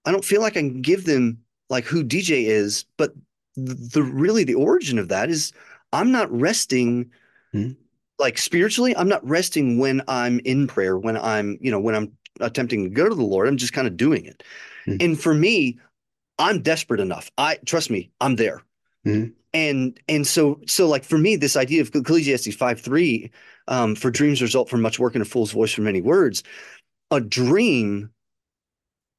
[0.06, 3.14] I don't feel like I can give them like who DJ is, but
[3.56, 5.54] the, the really the origin of that is
[5.92, 7.12] I'm not resting
[7.54, 7.78] Mhm.
[8.20, 8.96] like spiritually.
[8.96, 12.90] I'm not resting when I'm in prayer, when I'm, you know, when I'm attempting to
[12.90, 13.48] go to the Lord.
[13.48, 14.44] I'm just kind of doing it.
[14.88, 15.04] Mhm.
[15.04, 15.80] And for me,
[16.40, 17.32] I'm desperate enough.
[17.38, 18.64] I trust me, I'm there.
[19.06, 19.34] Mhm.
[19.54, 23.32] And and so so like for me, this idea of Ecclesiastes 5 3,
[23.68, 26.44] um, for dreams result from much work and a fool's voice from many words.
[27.12, 28.12] A dream,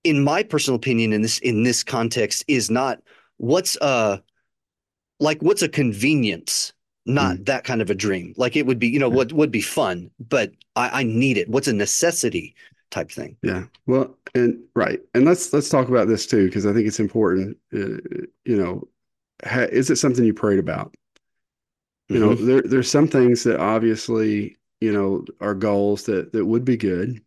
[0.02, 3.00] in my personal opinion, in this in this context, is not
[3.38, 4.22] what's a
[5.20, 6.72] like what's a convenience,
[7.06, 8.34] not that kind of a dream.
[8.36, 9.16] Like it would be, you know, Yeah.
[9.16, 11.48] what would be fun, but I, I need it.
[11.48, 12.54] What's a necessity
[12.90, 13.36] type thing.
[13.42, 13.64] Yeah.
[13.86, 15.00] Well, and right.
[15.14, 17.56] And let's let's talk about this too because I think it's important.
[17.72, 17.98] Uh,
[18.44, 18.88] you know,
[19.44, 20.94] ha, is it something you prayed about?
[22.08, 22.46] You know, Mhm.
[22.46, 27.20] there there's some things that obviously, you know, are goals that that would be good.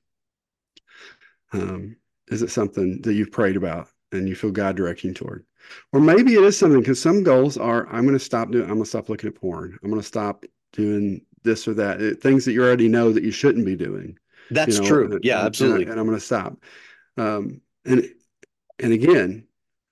[1.54, 1.96] Um,
[2.30, 5.46] is it something that you've prayed about and you feel God directing toward?
[5.94, 8.72] Or maybe it is something because some goals are I'm going to stop doing I'm
[8.76, 9.78] going to stop looking at porn.
[9.84, 12.02] I'm going to stop doing this or that.
[12.02, 14.18] uh, Things that you already know that you shouldn't be doing
[14.52, 15.12] That's you know, true.
[15.14, 15.84] and- Yeah, and- absolutely.
[15.86, 16.58] And, I'm going to stop.
[17.18, 18.10] Um, and
[18.80, 19.48] and again,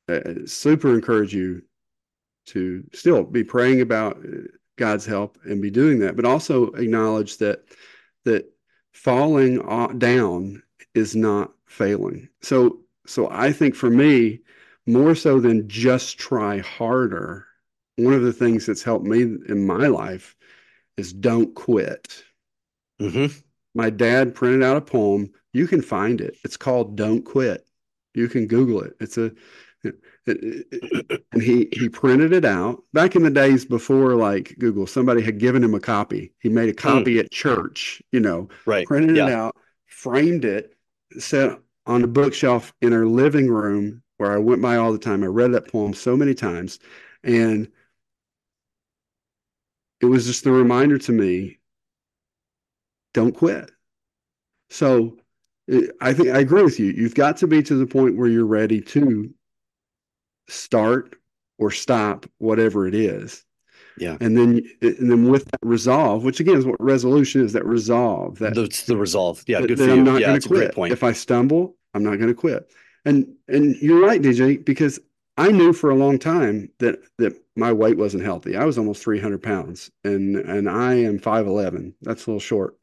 [0.07, 1.63] uh, super encourage you
[2.47, 7.37] to still be praying about uh, God's help and be doing that, but also acknowledge
[7.37, 7.63] that
[8.23, 8.51] that
[8.93, 9.57] falling
[9.97, 10.61] down
[10.93, 12.29] is not failing.
[12.41, 14.39] So so I think for me,
[14.87, 17.45] more so than just try harder,
[17.97, 20.35] one of the things that's helped me in my life
[20.97, 22.23] is don't quit.
[22.99, 23.37] Mm-hmm.
[23.73, 25.31] My dad printed out a poem.
[25.53, 26.37] You can find it.
[26.43, 27.65] It's called "Don't Quit."
[28.13, 28.95] You can Google it.
[28.99, 29.31] It's a
[30.27, 30.63] and
[31.41, 34.87] he he printed it out back in the days before like Google.
[34.87, 36.33] Somebody had given him a copy.
[36.39, 36.77] He made a hmm.
[36.77, 37.19] copy mm.
[37.19, 38.01] at church.
[38.11, 38.87] You know, right?
[38.87, 39.27] Printed yeah.
[39.27, 40.75] it out, framed it,
[41.17, 45.23] set on a bookshelf in our living room where I went by all the time.
[45.23, 46.79] I read that poem so many times,
[47.23, 47.69] and
[50.01, 51.59] it was just a reminder to me:
[53.13, 53.71] don't quit.
[54.69, 55.17] So
[56.01, 56.87] I think I agree with you.
[56.87, 59.33] You've got to be to the point where you're ready to
[60.47, 61.15] start
[61.57, 63.43] or stop whatever it is.
[63.97, 64.17] Yeah.
[64.19, 68.39] And then and then with that resolve, which again is what resolution is, that resolve.
[68.39, 69.43] That it's the resolve.
[69.47, 69.93] Yeah, good for you.
[69.93, 70.91] I'm not yeah, going to quit.
[70.91, 72.69] If I stumble, I'm not going to quit.
[73.05, 74.99] And and you're right, DJ, because
[75.37, 78.57] I knew for a long time that that my weight wasn't healthy.
[78.57, 81.93] I was almost 300 pounds, and and I am 5'11.
[82.01, 82.75] That's a little short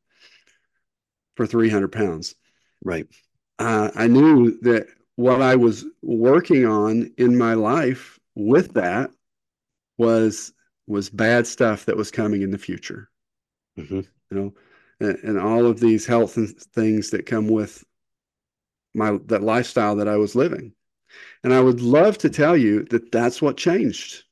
[1.36, 2.34] for 300 pounds.
[2.82, 3.06] Right.
[3.58, 9.10] Uh, I knew that what I was working on in my life with that
[9.98, 10.52] was
[10.86, 13.08] was bad stuff that was coming in the future.
[13.78, 14.00] Mm-hmm.
[14.00, 14.54] You know,
[15.00, 17.84] and, and, all of these health and things that come with
[18.94, 20.72] my that lifestyle that I was living.
[21.44, 24.24] And I would love to tell you that that's what changed.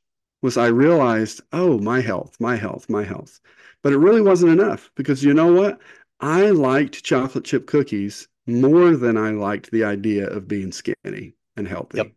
[0.43, 3.41] Was I realized, oh, my health, my health, my health.
[3.83, 5.79] But it really wasn't enough because you know what?
[6.21, 11.69] I liked chocolate chip cookies more than I liked the idea of being skinny and
[11.69, 11.99] healthy.
[11.99, 12.13] Yep.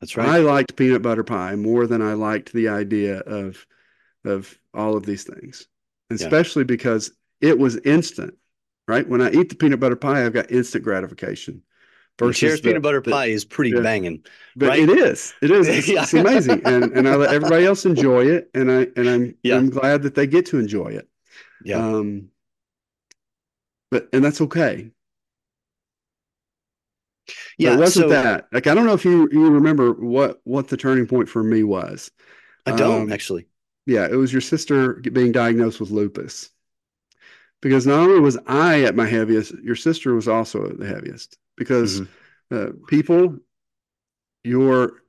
[0.00, 0.28] That's right.
[0.28, 3.64] I liked peanut butter pie more than I liked the idea of
[4.24, 5.68] of all of these things.
[6.10, 6.66] Especially yeah.
[6.66, 8.34] because it was instant,
[8.88, 9.08] right?
[9.08, 11.62] When I eat the peanut butter pie, I've got instant gratification.
[12.18, 13.80] Versus the, peanut butter the, pie is pretty yeah.
[13.80, 14.24] banging.
[14.56, 14.80] But right?
[14.80, 15.34] it is.
[15.40, 15.68] It is.
[15.68, 16.02] It's, yeah.
[16.02, 16.62] it's, amazing.
[16.64, 18.50] And and I let everybody else enjoy it.
[18.54, 19.56] And I and I'm yeah.
[19.56, 21.08] I'm glad that they get to enjoy it.
[21.64, 21.76] Yeah.
[21.76, 22.28] Um
[23.90, 24.90] but and that's okay
[27.58, 28.48] yeah, it wasn't so, that.
[28.52, 31.62] Like I don't know if you you remember what what the turning point for me
[31.62, 32.10] was.
[32.66, 33.46] I don't um, actually.
[33.86, 36.50] Yeah, it was your sister being diagnosed with lupus.
[37.60, 41.38] Because not only was I at my heaviest, your sister was also at the heaviest.
[41.56, 42.56] Because mm-hmm.
[42.56, 43.38] uh, people,
[44.42, 45.02] your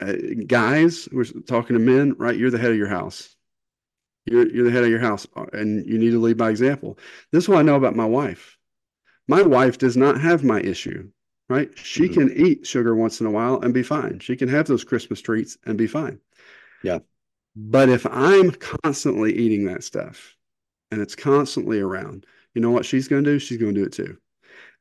[0.00, 0.12] uh,
[0.46, 2.36] guys, we're talking to men, right?
[2.36, 3.34] You're the head of your house.
[4.26, 6.98] You're you're the head of your house, uh, and you need to lead by example.
[7.32, 8.57] This is what I know about my wife
[9.28, 11.08] my wife does not have my issue,
[11.48, 11.70] right?
[11.78, 12.28] She mm-hmm.
[12.28, 14.18] can eat sugar once in a while and be fine.
[14.18, 16.18] She can have those Christmas treats and be fine.
[16.82, 17.00] Yeah.
[17.54, 20.34] But if I'm constantly eating that stuff
[20.90, 23.38] and it's constantly around, you know what she's going to do?
[23.38, 24.16] She's going to do it too.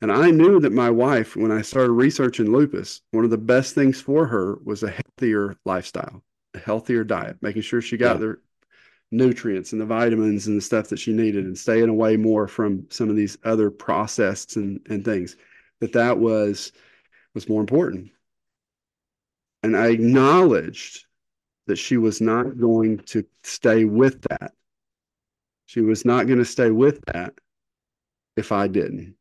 [0.02, 3.74] And I knew that my wife, when I started researching lupus, one of the best
[3.74, 8.28] things for her was a healthier lifestyle, a healthier diet, making sure she got yeah.
[8.28, 8.38] the
[9.12, 12.86] nutrients and the vitamins and the stuff that she needed and staying away more from
[12.90, 15.38] some of these other processed and, and things
[15.80, 16.72] that that was
[17.34, 18.12] was more important.
[19.64, 21.06] And i acknowledged
[21.68, 24.54] that she was not going to stay with that.
[25.66, 27.34] She was not going to stay with that
[28.36, 29.16] if i didn't.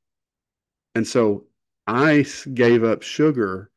[0.94, 1.44] And so
[1.86, 3.70] i gave up sugar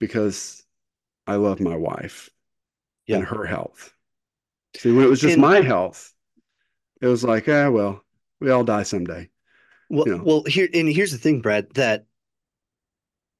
[0.00, 0.64] because
[1.26, 2.28] i love my wife
[3.06, 3.16] yeah.
[3.16, 3.93] and her health
[4.76, 6.12] See, when it was just and, my health,
[7.00, 8.02] it was like, ah, well,
[8.40, 9.28] we all die someday.
[9.90, 10.24] Well, you know?
[10.24, 11.72] well, here and here's the thing, Brad.
[11.74, 12.06] That,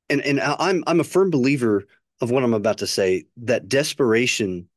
[0.08, 1.84] and and I'm I'm a firm believer
[2.20, 3.24] of what I'm about to say.
[3.38, 4.68] That desperation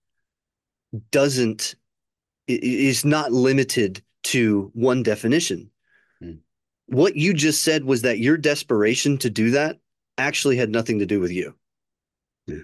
[1.12, 1.76] doesn't
[2.48, 5.70] is not limited to one definition.
[6.20, 6.36] Hmm.
[6.88, 9.78] What you just said was that your desperation to do that
[10.18, 11.54] actually had nothing to do with you.
[12.48, 12.60] Yeah.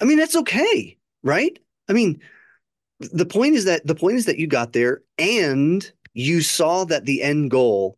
[0.00, 1.58] I mean, that's okay, right?
[1.88, 2.20] I mean,
[3.00, 7.06] the point is that the point is that you got there and you saw that
[7.06, 7.96] the end goal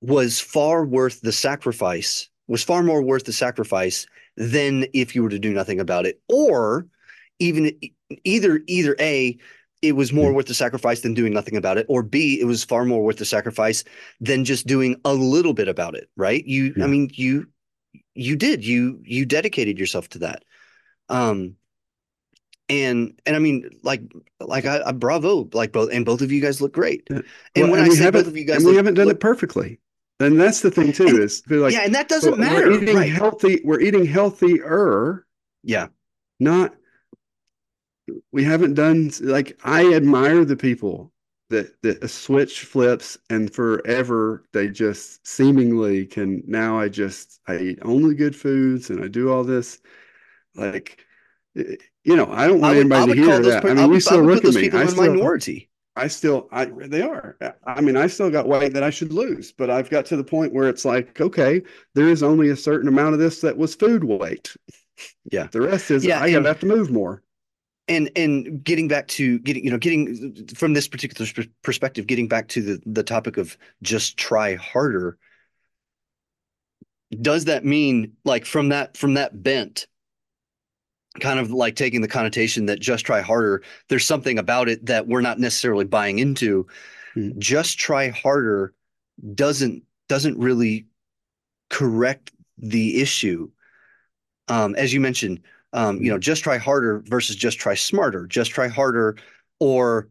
[0.00, 4.06] was far worth the sacrifice was far more worth the sacrifice
[4.36, 6.20] than if you were to do nothing about it.
[6.28, 6.86] Or
[7.38, 7.72] even
[8.24, 9.36] either either a
[9.82, 12.64] it was more worth the sacrifice than doing nothing about it or b it was
[12.64, 13.84] far more worth the sacrifice
[14.20, 16.44] than just doing a little bit about it right?
[16.46, 16.84] You yeah.
[16.84, 17.46] i mean you
[18.14, 18.64] you did.
[18.64, 20.44] You you dedicated yourself to that.
[21.08, 21.56] Um
[22.68, 24.02] and and I mean, like
[24.40, 27.06] like I, I, bravo, like both and both of you guys look great.
[27.08, 27.24] And
[27.56, 29.16] well, when and I say both of you guys, and look, we haven't done look,
[29.16, 29.78] it perfectly.
[30.20, 33.12] and that's the thing too is like yeah, and that doesn't matter we're eating right.
[33.12, 33.60] healthy.
[33.64, 35.26] We're eating healthier.
[35.62, 35.88] Yeah.
[36.40, 36.74] Not.
[38.32, 41.12] We haven't done like I admire the people
[41.50, 47.58] that that a switch flips and forever they just seemingly can now I just I
[47.58, 49.78] eat only good foods and I do all this
[50.54, 51.04] like
[52.06, 53.62] you know I don't want I would, I anybody would to hear that.
[53.62, 54.70] per- I I mean, we would, I still look at me.
[54.70, 55.70] I still minority.
[55.98, 57.38] I still, I they are.
[57.66, 60.24] I mean, I still got weight that I should lose, but I've got to the
[60.24, 61.62] point where it's like, okay,
[61.94, 64.54] there is only a certain amount of this that was food weight.
[65.32, 65.48] Yeah.
[65.50, 67.22] The rest is Yeah, I and- have to move more.
[67.88, 71.30] and and getting back to getting you know getting from this particular
[71.62, 75.16] perspective getting back to the the topic of just try harder
[77.22, 79.86] does that mean like from that from that bent
[81.20, 85.06] kind of like taking the connotation that just try harder there's something about it that
[85.06, 86.66] we're not necessarily buying into.
[87.16, 87.38] Mhm.
[87.38, 88.74] just try harder
[89.34, 90.86] doesn't doesn't really
[91.70, 93.50] correct the issue.
[94.48, 95.40] Um as you mentioned
[95.72, 98.26] um you know just try harder versus just try smarter.
[98.26, 99.16] Just try harder
[99.60, 100.08] or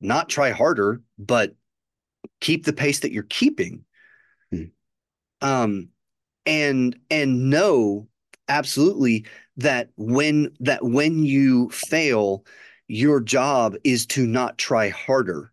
[0.00, 1.54] not try harder but
[2.40, 3.84] keep the pace that you're keeping.
[4.54, 4.70] Mhm.
[5.42, 5.88] um
[6.46, 8.08] and and know
[8.48, 9.26] absolutely
[9.58, 12.44] that when that when you fail
[12.86, 15.52] your job is to not try harder.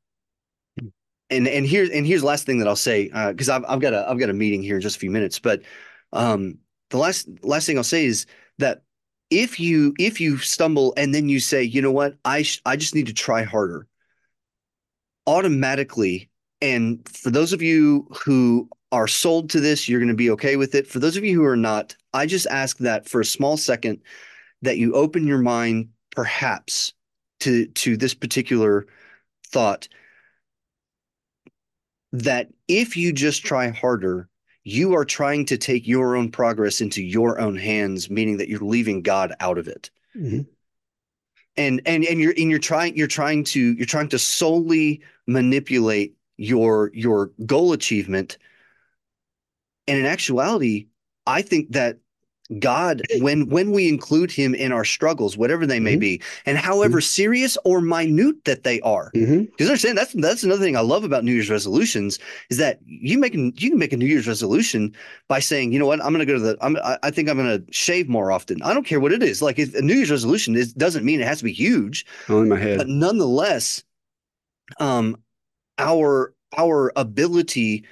[1.29, 3.93] And and here's and here's the last thing that I'll say because I've I've got
[3.93, 5.61] a I've got a meeting here in just a few minutes but
[6.13, 6.59] um
[6.91, 8.27] the last last thing I'll say is
[8.59, 8.83] that
[9.31, 12.15] if you if you stumble and then you say you know what?
[12.23, 13.87] I sh- I just need to try harder
[15.27, 16.29] automatically
[16.61, 20.55] and for those of you who are sold to this you're going to be okay
[20.55, 20.87] with it.
[20.87, 23.99] For those of you who are not I just ask that for a small second
[24.61, 26.93] that you open your mind perhaps
[27.41, 28.87] to to this particular
[29.51, 29.87] thought.
[32.13, 34.29] That if you just try harder
[34.67, 38.59] you are trying to take your own progress into your own hands meaning that you're
[38.75, 39.91] leaving God out of it.
[40.15, 40.47] Mhm.
[41.57, 46.15] and and and you're and you're trying you're trying to you're trying to solely manipulate
[46.37, 48.37] your your goal achievement
[49.87, 50.87] and in actuality
[51.27, 51.97] i think that
[52.59, 55.99] god when when we include him in our struggles whatever they may Mhm.
[55.99, 60.77] be and however serious or minute that they are because understand that's that's another thing
[60.77, 62.19] I love about New Year's resolutions
[62.51, 64.93] is that you make you can make a New Year's resolution
[65.27, 67.37] by saying you know what I'm going to go to the I'm I think I'm
[67.37, 68.61] going to shave more often.
[68.61, 69.41] I don't care what it is.
[69.41, 72.43] Like if a New Year's resolution is doesn't mean it has to be huge, All
[72.43, 72.77] in my head.
[72.77, 73.83] but nonetheless,
[74.79, 75.17] um,
[75.79, 77.85] our our ability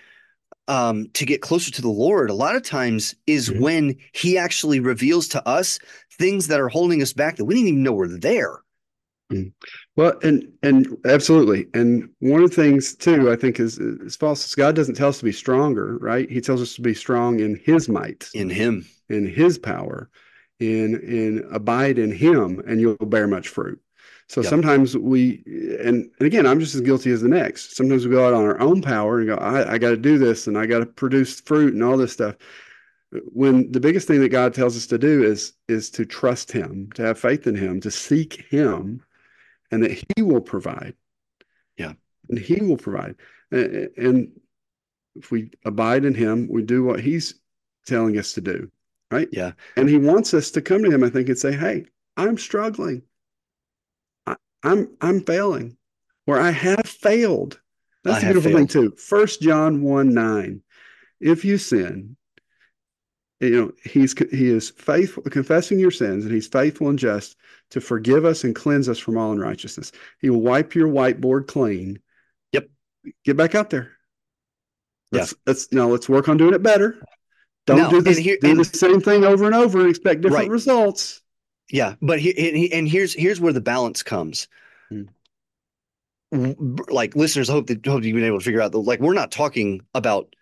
[0.68, 3.60] um to get closer to the Lord a lot of times is Mhm.
[3.60, 5.80] when He actually reveals to us
[6.18, 8.60] things that are holding us back that we didn't even know were there.
[9.96, 14.46] Well, and and absolutely, and one of the things too, I think is is false.
[14.46, 16.30] Is God doesn't tell us to be stronger, right?
[16.30, 18.86] He tells us to be strong in His might, in Him.
[19.10, 20.10] in His power,
[20.60, 23.80] in in abide in Him, and you'll bear much fruit.
[24.30, 24.50] So Yep.
[24.50, 25.44] sometimes we,
[25.84, 27.76] and and again, I'm just as guilty as the next.
[27.76, 30.18] Sometimes we go out on our own power and go, I, I got to do
[30.18, 32.36] this, and I got to produce fruit and all this stuff.
[33.32, 36.90] When the biggest thing that God tells us to do is is to trust Him,
[36.96, 39.04] to have faith in Him, to seek Him,
[39.72, 40.96] and that He will provide.
[41.78, 41.94] Yeah.
[42.30, 43.16] and He will provide.
[43.52, 44.32] And, and
[45.16, 47.36] if we abide in Him, we do what He's
[47.86, 48.72] telling us to do,
[49.12, 49.28] right?
[49.32, 49.52] Yeah.
[49.78, 51.86] And He wants us to come to Him, I think, and say, "Hey,
[52.18, 53.04] I'm struggling.
[54.64, 55.78] I'm I'm failing,
[56.28, 57.60] or I have failed."
[58.04, 58.92] That's I the beautiful thing too.
[58.98, 60.62] First John one nine.
[61.22, 62.18] If you sin,
[63.40, 67.36] you know he's he is faithful confessing your sins and he's faithful and just
[67.72, 72.00] to forgive us and cleanse us from all unrighteousness he will wipe your whiteboard clean
[72.54, 72.70] Yep.
[73.26, 73.92] get back out there
[75.12, 77.02] let's let's now let's work on doing it better
[77.66, 80.44] don't Now, do this here- do the same thing over and over and expect different
[80.44, 80.52] Right.
[80.52, 81.22] results
[81.74, 84.48] Yeah, but he, and, and here's here's where the balance comes.
[84.90, 86.52] Hmm.
[86.88, 89.14] Like listeners, I hope that hope you've been able to figure out that like we're
[89.14, 90.36] not talking about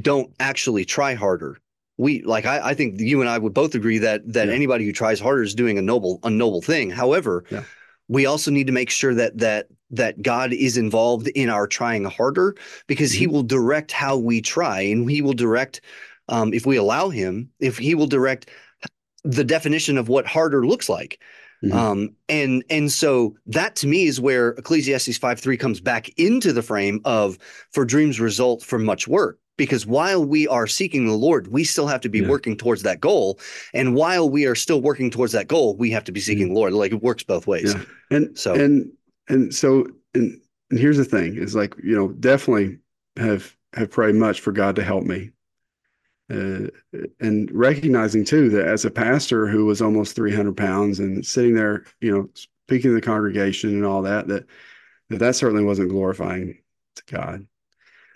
[0.00, 1.58] don't actually try harder.
[1.98, 4.54] We like I, I think you and I would both agree that that Yeah.
[4.54, 6.90] anybody who tries harder is doing a noble a noble thing.
[6.90, 7.62] However, Yeah.
[8.08, 12.04] we also need to make sure that that that God is involved in our trying
[12.04, 12.56] harder
[12.88, 13.32] because He Mhm.
[13.32, 15.80] will direct how we try and He will direct
[16.28, 18.48] um, if we allow Him if He will direct
[19.24, 21.20] the definition of what harder looks like.
[21.64, 21.72] Mhm.
[21.72, 26.52] Um, and and so that to me is where Ecclesiastes 5 3 comes back into
[26.52, 27.38] the frame of
[27.70, 29.38] for dreams result from much work.
[29.58, 32.28] Because while we are seeking the Lord, we still have to be Yeah.
[32.28, 33.38] working towards that goal.
[33.74, 36.54] And while we are still working towards that goal, we have to be seeking the
[36.54, 36.72] Lord.
[36.72, 37.74] Like it works both ways.
[37.74, 37.84] Yeah.
[38.10, 38.90] and So- and
[39.28, 42.78] and so and and here's the thing is like you know definitely
[43.18, 45.30] have have prayed much for God to help me.
[46.30, 46.68] Uh,
[47.20, 51.84] and recognizing too that as a pastor who was almost 300 pounds and sitting there,
[52.00, 54.46] you know, speaking to the congregation and all that, that
[55.10, 56.58] that, that certainly wasn't glorifying
[56.96, 57.46] to God.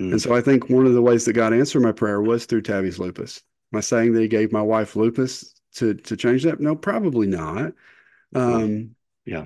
[0.01, 0.13] Mm.
[0.13, 2.63] And so I think one of the ways that God answered my prayer was through
[2.63, 3.43] Tabby's lupus.
[3.73, 6.61] Am I saying that He gave my wife lupus to to change that?
[6.61, 7.73] No, probably not.
[8.35, 8.95] Um,
[9.25, 9.45] yeah,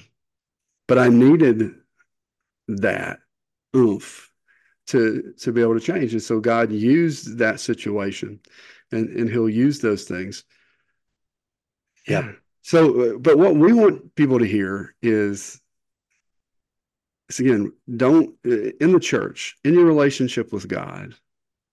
[0.87, 1.75] but I needed
[2.69, 3.21] that
[3.75, 4.30] oof
[4.91, 6.13] to to be able to change.
[6.13, 8.41] And so God used that situation,
[8.93, 10.45] and and He'll use those things.
[12.07, 12.33] Yeah.
[12.63, 15.61] So, but what we want people to hear is,
[17.29, 21.15] is again, don't uh, in the church, in your relationship with God,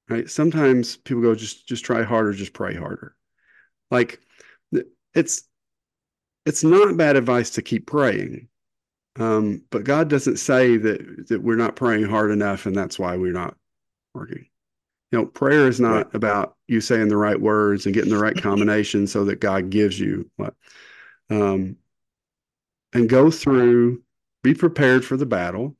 [0.09, 0.29] right?
[0.29, 3.15] Sometimes people go, just just try harder, just pray harder.
[3.91, 4.19] Like
[5.13, 5.43] it's
[6.45, 8.47] it's not bad advice to keep praying
[9.19, 13.17] um, but God doesn't say that that we're not praying hard enough, and that's why
[13.17, 13.55] we're not
[14.13, 14.47] working.
[15.11, 16.15] You know, prayer is not right.
[16.15, 19.99] about you saying the right words and getting the right combination so that God gives
[19.99, 20.53] you what.
[21.29, 21.77] Um,
[22.93, 24.01] and go through,
[24.43, 25.75] be prepared for the battle,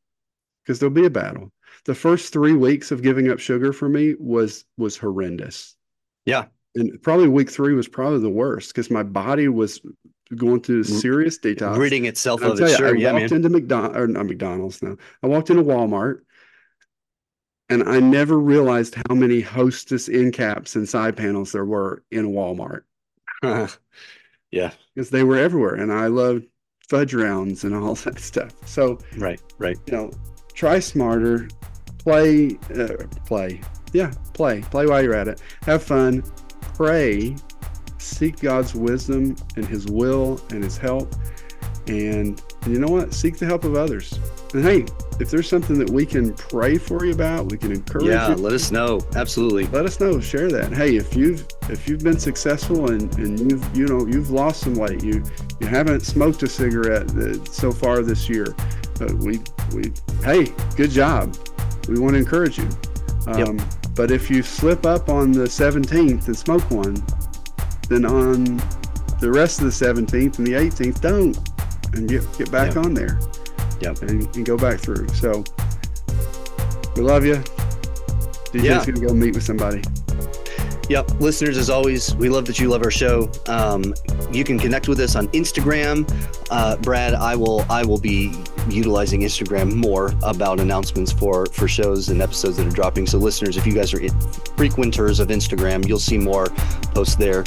[0.64, 1.52] because there'll be a battle.
[1.86, 5.76] The first three weeks of giving up sugar for me was was horrendous.
[6.26, 9.82] Yeah, and probably week three was probably the worst because my body was
[10.36, 12.76] going through serious detox, ridding itself of it.
[12.76, 13.34] Sure, I yeah, walked man.
[13.38, 14.98] into McDonald's or not McDonald's now.
[15.24, 16.22] I walked into Walmart,
[17.70, 22.32] and I never realized how many Hostess end caps and side panels there were in
[22.32, 22.82] Walmart.
[24.52, 26.46] yeah, because they were everywhere, and I loved
[26.90, 28.54] fudge rounds and all that stuff.
[28.66, 29.78] So right, right.
[29.88, 30.12] You know,
[30.54, 31.48] try smarter,
[31.98, 33.62] play, uh, play.
[33.94, 35.42] Yeah, play, play while you're at it.
[35.64, 36.22] Have fun,
[36.74, 37.36] pray
[38.08, 41.14] seek God's wisdom and His will and His help.
[41.88, 43.14] And, and you know what?
[43.14, 44.20] Seek the help of others.
[44.54, 44.86] And hey,
[45.20, 48.36] if there's something that we can pray for you about, we can encourage yeah, you.
[48.36, 49.00] let us know.
[49.16, 49.68] Absolutely.
[49.68, 50.20] Let us know.
[50.20, 50.72] Share that.
[50.72, 54.76] Hey, if you've if you've been successful and, and you've you know you've lost some
[54.76, 55.24] weight, you
[55.60, 57.10] you haven't smoked a cigarette
[57.48, 58.56] so far this year,
[59.00, 59.40] but we
[59.74, 59.92] we
[60.24, 61.36] hey, good job.
[61.88, 62.70] We want to encourage you.
[63.28, 63.68] Um, yep.
[63.96, 67.04] But if you slip up on the 17th and smoke one,
[67.90, 68.44] then on
[69.20, 71.38] the rest of the 17th and the 18th, don't
[71.94, 72.86] and get get back yep.
[72.86, 73.20] on there.
[73.82, 74.02] Yep.
[74.04, 75.08] And, and go back through.
[75.10, 75.44] So
[76.96, 77.36] we love you.
[78.52, 78.86] DJ's yeah.
[78.86, 79.82] gonna go meet with somebody.
[80.90, 81.20] Yep.
[81.20, 83.30] Listeners, as always, we love that you love our show.
[83.48, 83.94] Um,
[84.32, 86.10] you can connect with us on Instagram.
[86.50, 88.34] Uh, Brad, I will I will be
[88.70, 93.06] utilizing Instagram more about announcements for for shows and episodes that are dropping.
[93.06, 94.00] So, listeners, if you guys are
[94.56, 96.48] frequenters of Instagram, you'll see more
[96.94, 97.44] posts there.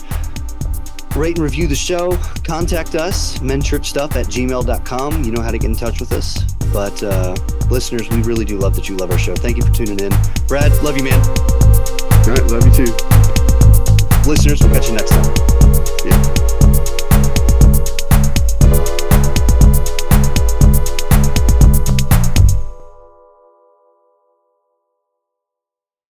[1.17, 2.17] Rate and review the show.
[2.45, 5.25] Contact us, mentripstuff at gmail.com.
[5.25, 6.43] You know how to get in touch with us.
[6.73, 7.35] But uh,
[7.69, 9.35] listeners, we really do love that you love our show.
[9.35, 10.13] Thank you for tuning in.
[10.47, 11.21] Brad, love you, man.
[11.21, 12.93] All right, love you too.
[14.29, 15.35] Listeners, we'll catch you next time.
[16.05, 16.80] Yeah.